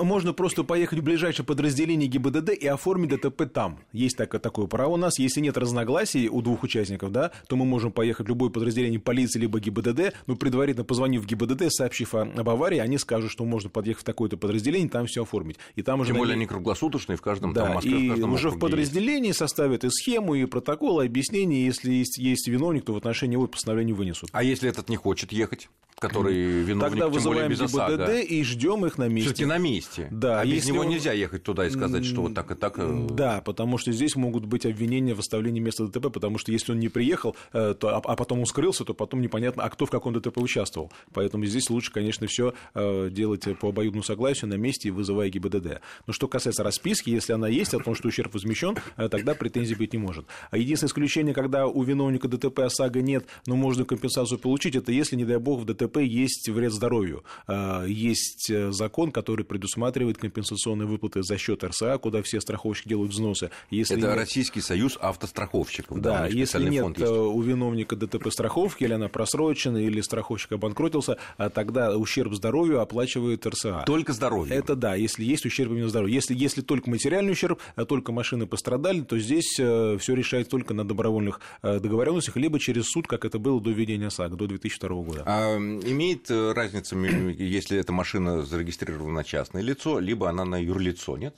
можно 0.00 0.32
просто 0.32 0.64
поехать 0.64 0.98
в 0.98 1.02
ближайшее 1.02 1.44
подразделение 1.44 2.08
ГИБДД 2.08 2.50
и 2.50 2.66
оформить 2.66 3.10
ДТП 3.10 3.44
там. 3.52 3.80
Есть 3.92 4.16
так, 4.16 4.30
такое 4.40 4.66
право 4.66 4.92
у 4.92 4.96
нас. 4.96 5.18
Если 5.18 5.40
нет 5.40 5.56
разногласий 5.56 6.28
у 6.28 6.42
двух 6.42 6.62
участников, 6.62 7.12
да, 7.12 7.32
то 7.48 7.56
мы 7.56 7.64
можем 7.64 7.92
поехать 7.92 8.26
в 8.26 8.28
любое 8.28 8.50
подразделение 8.50 9.00
полиции 9.00 9.38
либо 9.38 9.60
ГИБДД, 9.60 10.14
но 10.26 10.36
предварительно 10.36 10.84
позвонив 10.84 11.22
в 11.22 11.26
ГИБДД, 11.26 11.72
сообщив 11.72 12.14
об 12.14 12.48
аварии, 12.48 12.78
они 12.78 12.98
скажут, 12.98 13.30
что 13.30 13.44
можно 13.44 13.70
подъехать 13.70 14.02
в 14.02 14.04
такое-то 14.04 14.36
подразделение, 14.36 14.88
там 14.88 15.06
все 15.06 15.22
оформить. 15.22 15.58
И 15.76 15.82
там 15.82 16.00
уже 16.00 16.08
Тем 16.08 16.18
более 16.18 16.34
они 16.34 16.46
круглосуточные 16.46 17.16
в 17.16 17.22
каждом 17.22 17.52
да, 17.52 17.64
там, 17.64 17.74
Москве, 17.74 18.00
и 18.00 18.08
в 18.08 18.12
каждом 18.12 18.32
уже 18.32 18.49
в 18.50 18.58
подразделении 18.58 19.28
есть. 19.28 19.38
составят 19.38 19.84
и 19.84 19.90
схему, 19.90 20.34
и 20.34 20.44
протокол, 20.46 21.00
и 21.00 21.06
объяснение. 21.06 21.64
Если 21.64 21.92
есть, 21.92 22.18
есть 22.18 22.48
виновник, 22.48 22.84
то 22.84 22.92
в 22.92 22.96
отношении 22.96 23.34
его 23.34 23.46
постановление 23.46 23.94
вынесут. 23.94 24.30
А 24.32 24.42
если 24.42 24.68
этот 24.68 24.88
не 24.88 24.96
хочет 24.96 25.32
ехать? 25.32 25.68
Который 26.00 26.62
виновник, 26.62 26.80
Тогда 26.80 27.08
вызываем 27.08 27.50
без 27.50 27.60
ГИБДД 27.60 28.24
и 28.26 28.42
ждем 28.42 28.86
их 28.86 28.96
на 28.96 29.06
месте. 29.06 29.28
Все-таки 29.28 29.44
на 29.44 29.58
месте. 29.58 30.08
Да. 30.10 30.40
А 30.40 30.46
без 30.46 30.66
него 30.66 30.80
он... 30.80 30.88
нельзя 30.88 31.12
ехать 31.12 31.42
туда 31.42 31.66
и 31.66 31.70
сказать, 31.70 32.06
что 32.06 32.22
вот 32.22 32.34
так 32.34 32.50
и 32.50 32.54
так. 32.54 32.78
Э, 32.78 33.06
да, 33.10 33.42
потому 33.42 33.76
что 33.76 33.92
здесь 33.92 34.16
могут 34.16 34.46
быть 34.46 34.64
обвинения 34.64 35.14
в 35.14 35.20
оставлении 35.20 35.60
места 35.60 35.86
ДТП, 35.86 36.10
потому 36.10 36.38
что 36.38 36.52
если 36.52 36.72
он 36.72 36.80
не 36.80 36.88
приехал, 36.88 37.36
э, 37.52 37.74
то, 37.78 37.96
а, 37.96 37.98
а 38.02 38.16
потом 38.16 38.40
он 38.40 38.46
скрылся, 38.46 38.84
то 38.84 38.94
потом 38.94 39.20
непонятно, 39.20 39.62
а 39.62 39.68
кто 39.68 39.84
в 39.84 39.90
каком 39.90 40.14
ДТП 40.14 40.38
участвовал. 40.38 40.90
Поэтому 41.12 41.44
здесь 41.44 41.68
лучше, 41.68 41.92
конечно, 41.92 42.26
все 42.26 42.54
э, 42.74 43.10
делать 43.10 43.44
по 43.58 43.68
обоюдному 43.68 44.02
согласию 44.02 44.48
на 44.48 44.54
месте 44.54 44.88
и 44.88 44.90
вызывая 44.90 45.28
ГИБДД. 45.28 45.82
Но 46.06 46.12
что 46.14 46.28
касается 46.28 46.64
расписки, 46.64 47.10
если 47.10 47.34
она 47.34 47.48
есть 47.48 47.74
о 47.74 47.78
том, 47.78 47.94
что 47.94 48.08
ущерб 48.08 48.32
возмещен, 48.32 48.76
тогда 48.96 49.34
претензий 49.34 49.74
быть 49.74 49.92
не 49.92 49.98
может. 49.98 50.24
А 50.50 50.56
единственное 50.56 50.88
исключение, 50.88 51.34
когда 51.34 51.66
у 51.66 51.82
виновника 51.82 52.26
ДТП 52.26 52.60
ОСАГО 52.60 53.02
нет, 53.02 53.26
но 53.46 53.54
можно 53.54 53.84
компенсацию 53.84 54.38
получить, 54.38 54.76
это 54.76 54.92
если, 54.92 55.16
не 55.16 55.26
дай 55.26 55.36
бог, 55.36 55.60
в 55.60 55.64
ДТП 55.66 55.89
есть 55.98 56.48
вред 56.48 56.72
здоровью. 56.72 57.24
А, 57.46 57.84
есть 57.84 58.50
э, 58.50 58.70
закон, 58.72 59.10
который 59.10 59.44
предусматривает 59.44 60.18
компенсационные 60.18 60.86
выплаты 60.86 61.22
за 61.22 61.36
счет 61.38 61.64
РСА, 61.64 61.98
куда 61.98 62.22
все 62.22 62.40
страховщики 62.40 62.88
делают 62.88 63.12
взносы. 63.12 63.50
Если 63.70 63.96
Это 63.96 64.08
нет... 64.08 64.16
Российский 64.16 64.60
союз 64.60 64.96
автостраховщиков. 65.00 66.00
Да, 66.00 66.26
если 66.26 66.68
нет 66.68 66.98
э, 67.00 67.08
у 67.08 67.40
виновника 67.40 67.96
ДТП 67.96 68.30
страховки, 68.30 68.84
или 68.84 68.92
она 68.92 69.08
просрочена, 69.08 69.78
или 69.78 70.00
страховщик 70.00 70.52
обанкротился, 70.52 71.16
а 71.36 71.50
тогда 71.50 71.96
ущерб 71.96 72.34
здоровью 72.34 72.80
оплачивает 72.80 73.46
РСА. 73.46 73.82
Только 73.86 74.12
здоровье? 74.12 74.54
Это 74.54 74.76
да, 74.76 74.94
если 74.94 75.24
есть 75.24 75.44
ущерб 75.46 75.72
именно 75.72 75.88
здоровью. 75.88 76.14
Если, 76.14 76.34
если 76.34 76.60
только 76.60 76.90
материальный 76.90 77.32
ущерб, 77.32 77.60
а 77.74 77.84
только 77.84 78.12
машины 78.12 78.46
пострадали, 78.46 79.00
то 79.00 79.18
здесь 79.18 79.58
э, 79.58 79.98
все 79.98 80.14
решается 80.14 80.50
только 80.50 80.74
на 80.74 80.86
добровольных 80.86 81.40
договоренностях, 81.62 82.36
либо 82.36 82.58
через 82.58 82.88
суд, 82.90 83.06
как 83.06 83.24
это 83.24 83.38
было 83.38 83.60
до 83.60 83.70
введения 83.70 84.10
САГ, 84.10 84.36
до 84.36 84.46
2002 84.46 84.88
года. 85.02 85.22
А 85.26 85.58
имеет 85.84 86.30
разница, 86.30 86.96
если 86.96 87.78
эта 87.78 87.92
машина 87.92 88.42
зарегистрирована 88.42 89.12
на 89.12 89.24
частное 89.24 89.62
лицо, 89.62 89.98
либо 89.98 90.28
она 90.28 90.44
на 90.44 90.56
юрлицо, 90.62 91.16
нет? 91.16 91.34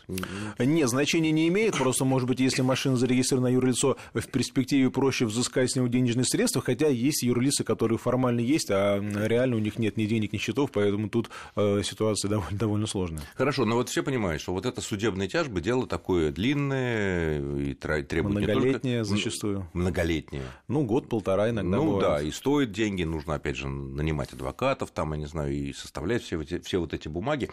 Нет, 0.58 0.88
значения 0.88 1.30
не 1.32 1.48
имеет, 1.48 1.76
просто, 1.76 2.04
может 2.04 2.28
быть, 2.28 2.40
если 2.40 2.62
машина 2.62 2.96
зарегистрирована 2.96 3.50
на 3.50 3.54
юрлицо, 3.54 3.96
в 4.14 4.26
перспективе 4.28 4.90
проще 4.90 5.26
взыскать 5.26 5.70
с 5.70 5.76
него 5.76 5.86
денежные 5.88 6.24
средства, 6.24 6.62
хотя 6.62 6.88
есть 6.88 7.22
юрлицы, 7.22 7.64
которые 7.64 7.98
формально 7.98 8.40
есть, 8.40 8.70
а 8.70 9.00
реально 9.00 9.56
у 9.56 9.60
них 9.60 9.78
нет 9.78 9.96
ни 9.96 10.06
денег, 10.06 10.32
ни 10.32 10.38
счетов, 10.38 10.70
поэтому 10.72 11.08
тут 11.08 11.30
э, 11.56 11.82
ситуация 11.84 12.28
довольно, 12.30 12.58
довольно 12.58 12.86
сложная. 12.86 13.22
Хорошо, 13.36 13.64
но 13.64 13.76
вот 13.76 13.88
все 13.88 14.02
понимают, 14.02 14.42
что 14.42 14.52
вот 14.52 14.66
это 14.66 14.80
судебная 14.80 15.28
тяжба, 15.28 15.60
дело 15.60 15.86
такое 15.86 16.30
длинное 16.32 17.40
и 17.58 17.74
требует 17.74 18.36
Многолетнее 18.36 18.98
не 19.00 19.04
только... 19.04 19.04
зачастую. 19.04 19.68
Многолетнее. 19.72 20.42
Ну, 20.68 20.84
год-полтора 20.84 21.50
иногда 21.50 21.76
Ну 21.76 21.92
бывает. 21.94 22.02
да, 22.02 22.22
и 22.22 22.30
стоит 22.30 22.72
деньги, 22.72 23.04
нужно, 23.04 23.34
опять 23.34 23.56
же, 23.56 23.68
нанимать 23.68 24.31
адвокатов, 24.32 24.90
там, 24.90 25.12
я 25.12 25.18
не 25.18 25.26
знаю, 25.26 25.52
и 25.52 25.72
составлять 25.72 26.22
все, 26.22 26.40
эти, 26.40 26.58
все 26.60 26.78
вот 26.78 26.94
эти 26.94 27.08
бумаги, 27.08 27.50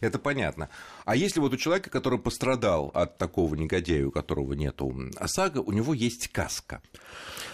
это 0.00 0.18
понятно. 0.18 0.68
А 1.04 1.16
если 1.16 1.40
вот 1.40 1.52
у 1.54 1.56
человека, 1.56 1.90
который 1.90 2.18
пострадал 2.18 2.90
от 2.94 3.18
такого 3.18 3.54
негодяя, 3.54 4.06
у 4.06 4.10
которого 4.10 4.52
нету 4.52 4.94
ОСАГО, 5.16 5.60
у 5.60 5.72
него 5.72 5.94
есть 5.94 6.28
каска, 6.28 6.82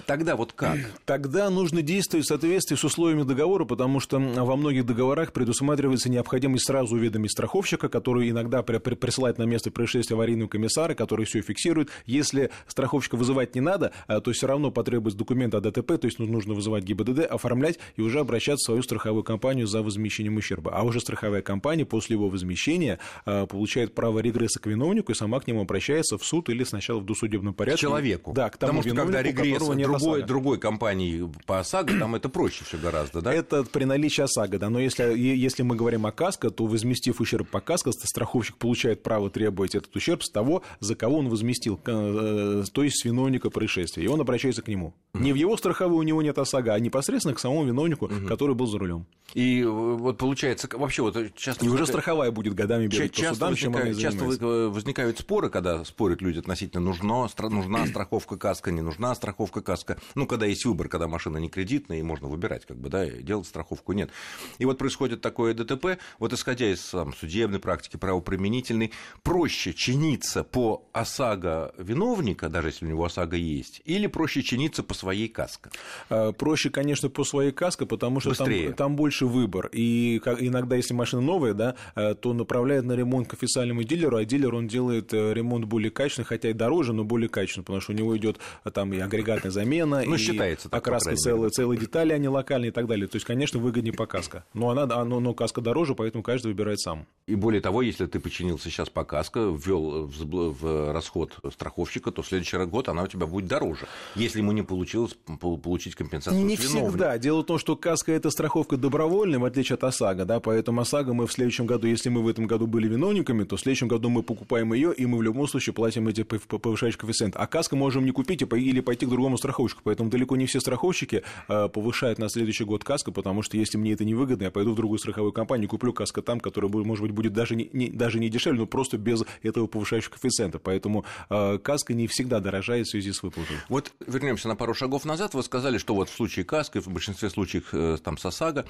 тогда 0.06 0.36
вот 0.36 0.52
как? 0.52 0.78
Тогда 1.04 1.50
нужно 1.50 1.82
действовать 1.82 2.26
в 2.26 2.28
соответствии 2.28 2.76
с 2.76 2.84
условиями 2.84 3.22
договора, 3.22 3.64
потому 3.64 4.00
что 4.00 4.18
во 4.18 4.56
многих 4.56 4.86
договорах 4.86 5.32
предусматривается 5.32 6.08
необходимость 6.08 6.66
сразу 6.66 6.96
уведомить 6.96 7.32
страховщика, 7.32 7.88
который 7.88 8.30
иногда 8.30 8.62
присылает 8.62 9.38
на 9.38 9.44
место 9.44 9.70
происшествия 9.70 10.14
аварийного 10.14 10.48
комиссара, 10.48 10.94
который 10.94 11.26
все 11.26 11.40
фиксирует. 11.42 11.90
Если 12.06 12.50
страховщика 12.66 13.16
вызывать 13.16 13.54
не 13.54 13.60
надо, 13.60 13.92
а, 14.06 14.20
то 14.20 14.32
все 14.32 14.46
равно 14.46 14.70
потребуется 14.70 15.18
документ 15.18 15.54
о 15.54 15.60
ДТП, 15.60 15.98
то 15.98 16.06
есть 16.06 16.18
нужно 16.18 16.54
вызывать 16.54 16.84
ГИБДД, 16.84 17.20
оформлять 17.20 17.78
и 17.96 18.02
уже 18.02 18.20
обращаться 18.20 18.53
в 18.58 18.64
свою 18.64 18.82
страховую 18.82 19.24
компанию 19.24 19.66
за 19.66 19.82
возмещением 19.82 20.36
ущерба. 20.36 20.72
А 20.74 20.82
уже 20.82 21.00
страховая 21.00 21.42
компания 21.42 21.84
после 21.84 22.14
его 22.14 22.28
возмещения 22.28 22.98
а, 23.24 23.46
получает 23.46 23.94
право 23.94 24.18
регресса 24.20 24.60
к 24.60 24.66
виновнику 24.66 25.12
и 25.12 25.14
сама 25.14 25.40
к 25.40 25.46
нему 25.46 25.62
обращается 25.62 26.18
в 26.18 26.24
суд 26.24 26.48
или 26.48 26.64
сначала 26.64 27.00
в 27.00 27.04
досудебном 27.04 27.54
порядке. 27.54 27.78
К 27.78 27.80
человеку. 27.80 28.32
Да, 28.32 28.50
к 28.50 28.56
тому 28.56 28.82
Потому 28.82 28.94
что 28.94 29.02
когда 29.02 29.22
регресс, 29.22 29.62
другой, 29.62 30.22
другой 30.22 30.58
компании 30.58 31.30
по 31.46 31.60
ОСАГО, 31.60 31.98
там 31.98 32.14
это 32.14 32.28
проще 32.28 32.64
все 32.64 32.78
гораздо, 32.78 33.20
да? 33.20 33.32
Это 33.32 33.64
при 33.64 33.84
наличии 33.84 34.22
ОСАГО, 34.22 34.58
да, 34.58 34.70
но 34.70 34.80
если, 34.80 35.16
если 35.16 35.62
мы 35.62 35.76
говорим 35.76 36.06
о 36.06 36.12
КАСКО, 36.12 36.50
то 36.50 36.66
возместив 36.66 37.20
ущерб 37.20 37.48
по 37.48 37.60
КАСКО, 37.60 37.92
страховщик 37.92 38.56
получает 38.56 39.02
право 39.02 39.30
требовать 39.30 39.74
этот 39.74 39.94
ущерб 39.96 40.22
с 40.22 40.30
того, 40.30 40.62
за 40.80 40.94
кого 40.94 41.18
он 41.18 41.28
возместил, 41.28 41.80
э, 41.86 42.64
то 42.72 42.82
есть 42.82 43.00
с 43.00 43.04
виновника 43.04 43.50
происшествия, 43.50 44.04
и 44.04 44.06
он 44.06 44.20
обращается 44.20 44.62
к 44.62 44.68
нему. 44.68 44.94
Не 45.14 45.32
в 45.32 45.36
его 45.36 45.56
страховую 45.56 45.98
у 45.98 46.02
него 46.02 46.22
нет 46.22 46.38
ОСАГО, 46.38 46.74
а 46.74 46.80
непосредственно 46.80 47.34
к 47.34 47.38
самому 47.38 47.64
виновнику, 47.64 48.10
который 48.28 48.43
был 48.52 48.66
за 48.66 48.78
рулем. 48.78 49.06
И 49.32 49.62
э, 49.62 49.66
вот 49.66 50.16
получается, 50.18 50.68
вообще 50.72 51.02
вот 51.02 51.34
часто... 51.34 51.64
И 51.64 51.68
уже 51.68 51.86
страховая 51.86 52.30
будет 52.30 52.54
годами 52.54 52.86
бегать 52.86 53.10
по 53.10 53.16
Часто, 53.16 53.34
судам, 53.34 53.54
чем 53.56 53.76
она 53.76 53.94
часто 53.94 54.24
вы- 54.24 54.70
возникают 54.70 55.18
споры, 55.18 55.50
когда 55.50 55.84
спорят 55.84 56.22
люди 56.22 56.38
относительно 56.38 56.80
нужно, 56.80 57.28
нужна 57.50 57.86
страховка 57.88 58.36
каска, 58.36 58.70
не 58.70 58.80
нужна 58.80 59.14
страховка 59.14 59.60
каска. 59.60 59.98
Ну, 60.14 60.26
когда 60.26 60.46
есть 60.46 60.64
выбор, 60.64 60.88
когда 60.88 61.08
машина 61.08 61.38
не 61.38 61.48
кредитная, 61.48 61.98
и 61.98 62.02
можно 62.02 62.28
выбирать, 62.28 62.64
как 62.64 62.76
бы, 62.76 62.88
да, 62.88 63.04
и 63.04 63.22
делать 63.22 63.46
страховку 63.46 63.92
нет. 63.92 64.10
И 64.58 64.66
вот 64.66 64.78
происходит 64.78 65.20
такое 65.20 65.52
ДТП, 65.54 65.98
вот 66.20 66.32
исходя 66.32 66.70
из 66.70 66.80
там, 66.84 67.12
судебной 67.14 67.58
практики, 67.58 67.96
правоприменительной, 67.96 68.92
проще 69.24 69.72
чиниться 69.72 70.44
по 70.44 70.86
ОСАГО 70.92 71.74
виновника, 71.78 72.48
даже 72.48 72.68
если 72.68 72.86
у 72.86 72.88
него 72.88 73.04
ОСАГО 73.04 73.36
есть, 73.36 73.82
или 73.84 74.06
проще 74.06 74.42
чиниться 74.42 74.84
по 74.84 74.94
своей 74.94 75.28
каско. 75.28 75.70
А, 76.08 76.32
Проще, 76.32 76.70
конечно, 76.70 77.08
по 77.08 77.24
своей 77.24 77.50
каско, 77.50 77.86
потому 77.86 78.20
что 78.20 78.33
Быстрее. 78.38 78.72
там 78.72 78.96
больше 78.96 79.26
выбор. 79.26 79.68
И 79.72 80.20
как- 80.24 80.42
иногда, 80.42 80.76
если 80.76 80.94
машина 80.94 81.22
новая, 81.22 81.54
да, 81.54 81.74
э, 81.94 82.14
то 82.14 82.32
направляют 82.32 82.84
на 82.86 82.92
ремонт 82.94 83.28
к 83.28 83.34
официальному 83.34 83.82
дилеру, 83.82 84.16
а 84.16 84.24
дилер 84.24 84.54
он 84.54 84.66
делает 84.68 85.12
э, 85.12 85.32
ремонт 85.34 85.64
более 85.66 85.90
качественный, 85.90 86.26
хотя 86.26 86.50
и 86.50 86.52
дороже, 86.52 86.92
но 86.92 87.04
более 87.04 87.28
качественный, 87.28 87.64
потому 87.64 87.80
что 87.80 87.92
у 87.92 87.94
него 87.94 88.16
идет 88.16 88.38
а, 88.64 88.70
там 88.70 88.92
и 88.92 88.98
агрегатная 88.98 89.50
замена, 89.50 90.02
Ну, 90.04 90.14
и 90.14 90.18
считается 90.18 90.68
так, 90.68 90.80
окраска 90.80 91.14
целые, 91.16 91.50
целые 91.50 91.78
детали, 91.78 92.12
а 92.12 92.18
не 92.18 92.28
локальные 92.28 92.68
и 92.68 92.72
так 92.72 92.86
далее. 92.86 93.06
То 93.06 93.16
есть, 93.16 93.26
конечно, 93.26 93.58
выгоднее 93.60 93.92
по 93.92 94.06
каско. 94.06 94.44
Но 94.54 94.70
она, 94.70 94.86
но, 95.04 95.20
но 95.20 95.34
каска 95.34 95.60
дороже, 95.60 95.94
поэтому 95.94 96.22
каждый 96.22 96.48
выбирает 96.48 96.80
сам. 96.80 97.06
И 97.26 97.34
более 97.34 97.60
того, 97.60 97.82
если 97.82 98.06
ты 98.06 98.20
починился 98.20 98.70
сейчас 98.70 98.88
по 98.90 99.04
каско, 99.04 99.40
ввел 99.40 100.06
в, 100.06 100.92
расход 100.92 101.38
страховщика, 101.52 102.10
то 102.10 102.22
в 102.22 102.26
следующий 102.26 102.56
год 102.64 102.88
она 102.88 103.02
у 103.02 103.06
тебя 103.06 103.26
будет 103.26 103.46
дороже, 103.46 103.86
если 104.14 104.38
ему 104.38 104.52
не 104.52 104.62
получилось 104.62 105.16
пол- 105.40 105.58
получить 105.58 105.94
компенсацию 105.94 106.44
Не 106.44 106.56
всегда. 106.56 107.18
Дело 107.18 107.40
в 107.42 107.44
том, 107.44 107.58
что 107.58 107.76
каска– 107.76 108.12
это 108.12 108.23
страховка 108.30 108.76
добровольная, 108.76 109.38
в 109.38 109.44
отличие 109.44 109.74
от 109.74 109.84
ОСАГО, 109.84 110.24
да, 110.24 110.40
поэтому 110.40 110.80
ОСАГО 110.80 111.14
мы 111.14 111.26
в 111.26 111.32
следующем 111.32 111.66
году, 111.66 111.86
если 111.86 112.08
мы 112.08 112.22
в 112.22 112.28
этом 112.28 112.46
году 112.46 112.66
были 112.66 112.88
виновниками, 112.88 113.44
то 113.44 113.56
в 113.56 113.60
следующем 113.60 113.88
году 113.88 114.08
мы 114.08 114.22
покупаем 114.22 114.72
ее, 114.72 114.92
и 114.94 115.06
мы 115.06 115.18
в 115.18 115.22
любом 115.22 115.46
случае 115.48 115.72
платим 115.74 116.08
эти 116.08 116.22
пов- 116.22 116.58
повышающие 116.58 116.98
коэффициенты. 116.98 117.38
А 117.38 117.46
каска 117.46 117.76
можем 117.76 118.04
не 118.04 118.10
купить 118.10 118.42
или 118.42 118.80
пойти 118.80 119.06
к 119.06 119.08
другому 119.08 119.36
страховщику, 119.38 119.82
поэтому 119.84 120.10
далеко 120.10 120.36
не 120.36 120.46
все 120.46 120.60
страховщики 120.60 121.22
э, 121.48 121.68
повышают 121.68 122.18
на 122.18 122.28
следующий 122.28 122.64
год 122.64 122.84
каско, 122.84 123.12
потому 123.12 123.42
что 123.42 123.56
если 123.56 123.78
мне 123.78 123.92
это 123.92 124.04
невыгодно, 124.04 124.44
я 124.44 124.50
пойду 124.50 124.72
в 124.72 124.76
другую 124.76 124.98
страховую 124.98 125.32
компанию, 125.32 125.68
куплю 125.68 125.92
каска 125.92 126.22
там, 126.22 126.40
которая, 126.40 126.70
может 126.70 127.02
быть, 127.02 127.12
будет 127.12 127.32
даже 127.32 127.56
не, 127.56 127.68
не- 127.72 127.90
даже 127.90 128.18
не 128.20 128.28
дешевле, 128.28 128.60
но 128.60 128.66
просто 128.66 128.98
без 128.98 129.22
этого 129.42 129.66
повышающего 129.66 130.12
коэффициента. 130.12 130.58
Поэтому 130.58 131.04
э, 131.30 131.58
каска 131.58 131.94
не 131.94 132.06
всегда 132.06 132.40
дорожает 132.40 132.86
в 132.86 132.90
связи 132.90 133.12
с 133.12 133.22
выплатой. 133.22 133.56
Вот 133.68 133.92
вернемся 134.06 134.48
на 134.48 134.56
пару 134.56 134.74
шагов 134.74 135.04
назад. 135.04 135.34
Вы 135.34 135.42
сказали, 135.42 135.78
что 135.78 135.94
вот 135.94 136.08
в 136.08 136.14
случае 136.14 136.44
каска, 136.44 136.78
и 136.78 136.82
в 136.82 136.88
большинстве 136.88 137.30
случаев 137.30 137.68
э, 137.72 137.96
там 138.14 138.18
с 138.18 138.26
ОСАГО, 138.26 138.64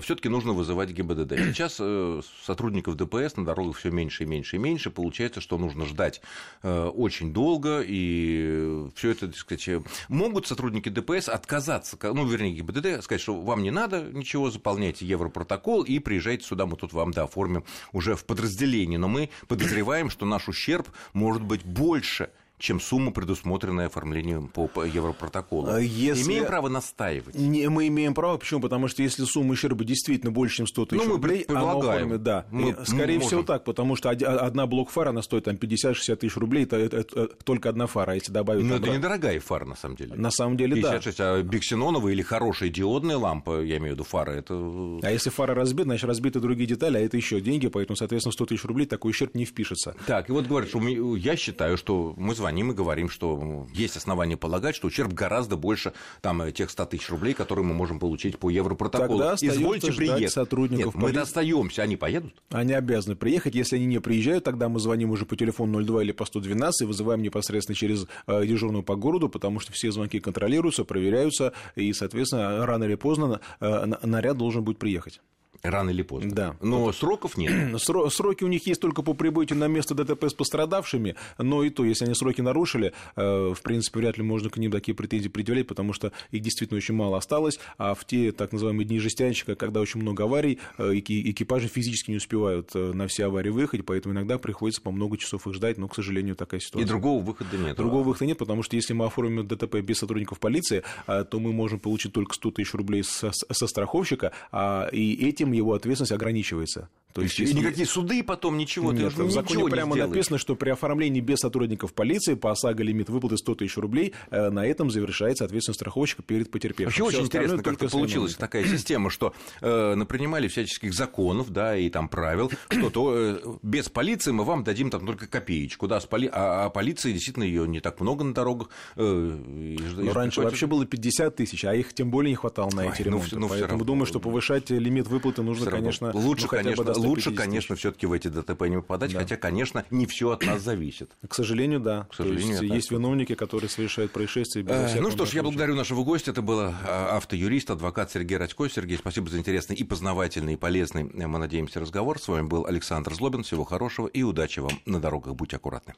все-таки 0.00 0.28
нужно 0.28 0.52
вызывать 0.52 0.90
ГИБДД. 0.90 1.32
Сейчас 1.52 1.76
э, 1.78 2.20
сотрудников 2.44 2.96
ДПС 2.96 3.36
на 3.36 3.44
дорогах 3.44 3.76
все 3.76 3.90
меньше 3.90 4.24
и 4.24 4.26
меньше 4.26 4.56
и 4.56 4.58
меньше. 4.58 4.90
Получается, 4.90 5.40
что 5.40 5.58
нужно 5.58 5.86
ждать 5.86 6.20
э, 6.62 6.86
очень 6.86 7.32
долго, 7.32 7.82
и 7.86 8.88
все 8.94 9.10
это, 9.10 9.28
так 9.28 9.36
сказать, 9.36 9.68
э, 9.68 9.82
могут 10.08 10.46
сотрудники 10.46 10.88
ДПС 10.88 11.28
отказаться, 11.28 11.96
ка- 11.96 12.12
ну, 12.12 12.26
вернее, 12.26 12.54
ГИБДД, 12.54 13.02
сказать, 13.02 13.20
что 13.20 13.40
вам 13.40 13.62
не 13.62 13.70
надо 13.70 14.02
ничего, 14.12 14.50
заполняйте 14.50 15.06
Европротокол 15.06 15.82
и 15.82 15.98
приезжайте 15.98 16.44
сюда, 16.44 16.66
мы 16.66 16.76
тут 16.76 16.92
вам, 16.92 17.12
да, 17.12 17.24
оформим 17.24 17.64
уже 17.92 18.14
в 18.14 18.24
подразделении. 18.24 18.96
Но 18.96 19.08
мы 19.08 19.30
подозреваем, 19.48 20.10
что 20.10 20.26
наш 20.26 20.48
ущерб 20.48 20.88
может 21.12 21.42
быть 21.42 21.64
больше, 21.64 22.30
чем 22.58 22.80
сумма, 22.80 23.12
предусмотренная 23.12 23.86
оформлением 23.86 24.48
по 24.48 24.68
Европротоколу. 24.84 25.68
А 25.70 25.80
если- 25.80 26.24
Имеем 26.28 26.46
право 26.46 26.68
настаивать. 26.68 27.34
Не, 27.34 27.68
мы 27.68 27.86
имеем 27.88 28.14
право, 28.14 28.36
почему? 28.36 28.60
Потому 28.60 28.88
что 28.88 29.02
если 29.02 29.24
сумма 29.24 29.52
ущерба 29.52 29.84
действительно 29.84 30.32
больше, 30.32 30.56
чем 30.56 30.66
100 30.66 30.86
тысяч 30.86 31.00
Ну, 31.02 31.08
мы 31.08 31.14
рублей, 31.14 31.38
предполагаем. 31.44 31.78
оформит, 32.06 32.22
да. 32.22 32.46
Мы 32.50 32.76
Скорее 32.84 33.14
можем. 33.14 33.28
всего 33.28 33.42
так, 33.42 33.64
потому 33.64 33.96
что 33.96 34.10
оди- 34.10 34.24
одна 34.24 34.66
блок-фара, 34.66 35.10
она 35.10 35.22
стоит 35.22 35.44
там 35.44 35.56
50-60 35.56 36.20
тысяч 36.20 36.36
рублей, 36.36 36.64
это, 36.64 36.76
это- 36.76 36.96
это 36.98 37.28
только 37.44 37.68
одна 37.68 37.86
фара, 37.86 38.12
а 38.12 38.14
если 38.14 38.32
добавить... 38.32 38.68
Там 38.68 38.78
это 38.82 38.90
недорогая 38.90 39.38
фара, 39.40 39.64
на 39.64 39.76
самом 39.76 39.96
деле. 39.96 40.14
На 40.16 40.30
самом 40.30 40.56
деле, 40.56 40.74
да. 40.82 40.90
56, 40.92 41.20
а 41.20 41.42
биксеноновая 41.42 42.12
или 42.12 42.22
хорошая 42.22 42.68
диодная 42.70 43.16
лампа, 43.18 43.62
я 43.62 43.76
имею 43.78 43.92
в 43.92 43.94
виду 43.94 44.04
фара, 44.04 44.32
это... 44.32 44.54
А 45.02 45.10
если 45.10 45.30
фара 45.30 45.54
разбита, 45.54 45.84
значит, 45.84 46.04
разбиты 46.04 46.40
другие 46.40 46.66
детали, 46.66 46.98
а 46.98 47.00
это 47.00 47.16
еще 47.16 47.40
деньги, 47.40 47.68
поэтому, 47.68 47.96
соответственно, 47.96 48.32
100 48.32 48.46
тысяч 48.46 48.64
рублей 48.64 48.86
такой 48.86 49.10
ущерб 49.10 49.34
не 49.34 49.44
впишется. 49.44 49.94
Так, 50.06 50.28
и 50.28 50.32
вот 50.32 50.46
говорят, 50.46 50.68
что 50.68 50.80
мы- 50.80 51.18
я 51.18 51.36
считаю, 51.36 51.76
что 51.76 52.14
мы 52.16 52.34
звоним 52.48 52.70
и 52.72 52.74
говорим, 52.74 53.10
что 53.10 53.66
есть 53.74 53.96
основания 53.98 54.38
полагать, 54.38 54.74
что 54.74 54.86
ущерб 54.86 55.12
гораздо 55.12 55.56
больше 55.58 55.92
там, 56.22 56.40
э, 56.40 56.50
тех 56.50 56.70
100 56.70 56.86
тысяч 56.86 57.10
рублей, 57.10 57.34
которые 57.34 57.64
мы 57.64 57.74
можем 57.74 57.98
получить 57.98 58.38
по 58.38 58.48
Европротоколу. 58.48 59.18
Тогда 59.18 59.34
Извольте 59.38 59.92
приехать. 59.92 60.32
сотрудников 60.32 60.94
Нет, 60.94 61.02
мы 61.02 61.12
достаемся, 61.12 61.82
они 61.82 61.96
поедут? 61.96 62.32
Они 62.50 62.72
обязаны 62.72 63.16
приехать. 63.16 63.54
Если 63.54 63.76
они 63.76 63.84
не 63.84 64.00
приезжают, 64.00 64.44
тогда 64.44 64.70
мы 64.70 64.80
звоним 64.80 65.10
уже 65.10 65.26
по 65.26 65.36
телефону 65.36 65.84
02 65.84 66.04
или 66.04 66.12
по 66.12 66.24
112 66.24 66.82
и 66.82 66.84
вызываем 66.86 67.20
непосредственно 67.20 67.76
через 67.76 68.06
э, 68.26 68.46
дежурную 68.46 68.82
по 68.82 68.96
городу, 68.96 69.28
потому 69.28 69.60
что 69.60 69.72
все 69.72 69.92
звонки 69.92 70.18
контролируются, 70.18 70.84
проверяются, 70.84 71.52
и, 71.76 71.92
соответственно, 71.92 72.64
рано 72.64 72.84
или 72.84 72.94
поздно 72.94 73.40
э, 73.60 73.84
на- 73.84 74.00
наряд 74.02 74.38
должен 74.38 74.64
будет 74.64 74.78
приехать. 74.78 75.20
Рано 75.62 75.90
или 75.90 76.02
поздно. 76.02 76.30
Да. 76.32 76.56
Но 76.60 76.92
сроков 76.92 77.36
нет. 77.36 77.52
Сро- 77.88 78.08
Сроки 78.10 78.44
у 78.44 78.48
них 78.48 78.66
есть 78.66 78.80
только 78.80 79.02
по 79.02 79.14
прибытию 79.14 79.58
на 79.58 79.66
место 79.68 79.94
ДТП 79.94 80.24
с 80.24 80.34
пострадавшими, 80.34 81.16
но 81.38 81.64
и 81.64 81.70
то, 81.70 81.84
если 81.84 82.04
они 82.04 82.14
сроки 82.14 82.40
нарушили, 82.40 82.92
э, 83.16 83.52
в 83.54 83.60
принципе, 83.62 83.98
вряд 84.00 84.16
ли 84.18 84.22
можно 84.24 84.50
к 84.50 84.56
ним 84.56 84.70
такие 84.70 84.94
претензии 84.94 85.28
предъявлять, 85.28 85.66
потому 85.66 85.92
что 85.92 86.12
их 86.30 86.42
действительно 86.42 86.78
очень 86.78 86.94
мало 86.94 87.16
осталось, 87.18 87.58
а 87.76 87.94
в 87.94 88.04
те 88.04 88.32
так 88.32 88.52
называемые 88.52 88.86
дни 88.86 88.98
жестянщика, 88.98 89.54
когда 89.54 89.80
очень 89.80 90.00
много 90.00 90.24
аварий, 90.24 90.58
э, 90.78 90.92
эки- 90.94 91.30
экипажи 91.30 91.68
физически 91.68 92.10
не 92.12 92.16
успевают 92.18 92.70
э, 92.74 92.92
на 92.92 93.06
все 93.08 93.26
аварии 93.26 93.50
выехать, 93.50 93.84
поэтому 93.84 94.14
иногда 94.14 94.38
приходится 94.38 94.80
по 94.80 94.90
много 94.90 95.16
часов 95.18 95.46
их 95.46 95.54
ждать, 95.54 95.78
но, 95.78 95.88
к 95.88 95.94
сожалению, 95.94 96.36
такая 96.36 96.60
И 96.60 96.62
ситуация. 96.62 96.88
другого 96.88 97.22
выхода 97.22 97.56
нет. 97.56 97.76
Другого 97.76 98.02
выхода 98.04 98.26
нет, 98.26 98.38
потому 98.38 98.62
что 98.62 98.76
если 98.76 98.92
мы 98.92 99.06
оформим 99.06 99.46
ДТП 99.46 99.76
без 99.76 99.98
сотрудников 99.98 100.38
полиции, 100.40 100.82
то 101.06 101.28
мы 101.32 101.52
можем 101.52 101.78
получить 101.80 102.12
только 102.12 102.34
100 102.34 102.50
тысяч 102.52 102.74
рублей 102.74 103.02
со, 103.02 103.30
со 103.32 103.66
страховщика, 103.66 104.32
а, 104.52 104.88
и 104.92 105.26
этим 105.28 105.47
его 105.52 105.74
ответственность 105.74 106.12
ограничивается. 106.12 106.88
То 107.14 107.22
есть, 107.22 107.38
И 107.40 107.42
если- 107.44 107.56
никакие 107.58 107.86
суды 107.86 108.22
потом 108.22 108.58
ничего, 108.58 108.92
ты 108.92 108.98
Нет, 108.98 109.10
же 109.12 109.22
в 109.22 109.26
ничего 109.26 109.30
законе 109.42 109.62
не 109.64 109.70
прямо 109.70 109.92
сделаешь. 109.94 110.10
написано, 110.14 110.38
что 110.38 110.54
при 110.54 110.70
оформлении 110.70 111.20
без 111.20 111.38
сотрудников 111.38 111.94
полиции 111.94 112.34
по 112.34 112.52
ОСАГО 112.52 112.82
лимит 112.84 113.08
выплаты 113.08 113.38
100 113.38 113.54
тысяч 113.56 113.76
рублей, 113.78 114.12
э, 114.30 114.50
на 114.50 114.64
этом 114.66 114.90
завершается 114.90 115.44
ответственность 115.44 115.80
страховщика 115.80 116.22
перед 116.22 116.50
потерпевшим. 116.50 116.86
Вообще 116.86 117.02
Всё 117.02 117.06
очень 117.18 117.26
интересно, 117.26 117.62
как 117.62 117.78
получилась 117.78 118.12
виновником. 118.12 118.38
такая 118.40 118.64
система, 118.66 119.10
что 119.10 119.32
э, 119.62 119.94
напринимали 119.94 120.48
всяческих 120.48 120.92
законов, 120.94 121.50
да, 121.50 121.76
и 121.76 121.88
там 121.90 122.08
правил, 122.08 122.52
что 122.70 122.90
то 122.90 123.14
э, 123.16 123.38
без 123.62 123.88
полиции 123.88 124.30
мы 124.30 124.44
вам 124.44 124.62
дадим 124.62 124.90
там 124.90 125.04
только 125.06 125.26
копеечку, 125.26 125.88
да, 125.88 126.00
с 126.00 126.06
поли... 126.06 126.28
а, 126.32 126.66
а 126.66 126.70
полиции 126.70 127.12
действительно 127.12 127.44
ее 127.44 127.66
не 127.66 127.80
так 127.80 128.00
много 128.00 128.22
на 128.22 128.34
дорогах. 128.34 128.68
э, 128.96 129.38
и- 129.48 129.74
и 129.76 130.02
Но 130.04 130.12
раньше 130.12 130.40
вообще 130.42 130.66
было 130.66 130.84
50 130.84 131.36
тысяч, 131.36 131.64
а 131.64 131.74
их 131.74 131.94
тем 131.94 132.10
более 132.10 132.30
не 132.30 132.36
хватало 132.36 132.70
на 132.74 132.82
Ой, 132.82 132.88
эти 132.92 133.02
ну, 133.02 133.16
ремонты. 133.16 133.38
ну, 133.38 133.48
всё 133.48 133.58
Поэтому 133.60 133.84
думаю, 133.84 134.06
что 134.06 134.20
повышать 134.20 134.70
лимит 134.70 135.06
выплаты 135.08 135.37
нужно, 135.42 135.62
Всё 135.62 135.70
равно. 135.70 135.84
конечно, 135.86 136.10
лучше, 136.14 136.42
ну, 136.44 136.48
хотя 136.48 136.62
бы 136.62 136.64
конечно, 136.64 136.84
до 136.84 136.94
150 136.94 137.08
лучше, 137.08 137.32
конечно, 137.34 137.76
все-таки 137.76 138.06
в 138.06 138.12
эти 138.12 138.28
ДТП 138.28 138.62
не 138.68 138.76
попадать, 138.76 139.12
хотя, 139.14 139.36
конечно, 139.36 139.84
не 139.90 140.06
все 140.06 140.30
от 140.30 140.44
нас 140.44 140.62
зависит. 140.62 141.10
К 141.26 141.34
сожалению, 141.34 141.80
да. 141.80 142.06
К 142.10 142.14
сожалению, 142.14 142.58
То 142.58 142.64
есть, 142.64 142.74
есть 142.74 142.90
виновники, 142.90 143.34
которые 143.34 143.70
совершают 143.70 144.12
происшествия 144.12 144.62
без 144.62 144.72
Э, 144.94 145.00
Ну 145.00 145.10
что 145.10 145.26
ж, 145.26 145.30
я 145.34 145.42
благодарю 145.42 145.74
нашего 145.74 146.04
гостя. 146.04 146.30
Это 146.30 146.42
был 146.42 146.60
а, 146.60 147.16
автоюрист, 147.16 147.70
адвокат 147.70 148.10
Сергей 148.10 148.36
Радько. 148.38 148.68
Сергей, 148.68 148.98
спасибо 148.98 149.28
за 149.30 149.38
интересный 149.38 149.76
и 149.76 149.84
познавательный, 149.84 150.54
и 150.54 150.56
полезный, 150.56 151.02
э, 151.02 151.26
мы 151.26 151.38
надеемся, 151.38 151.80
разговор. 151.80 152.18
С 152.20 152.28
вами 152.28 152.46
был 152.46 152.66
Александр 152.66 153.14
Злобин. 153.14 153.42
Всего 153.42 153.64
хорошего 153.64 154.06
и 154.06 154.22
удачи 154.22 154.60
вам 154.60 154.72
на 154.86 155.00
дорогах. 155.00 155.34
Будьте 155.34 155.56
аккуратны. 155.56 155.94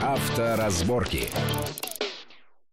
Авторазборки. 0.00 1.28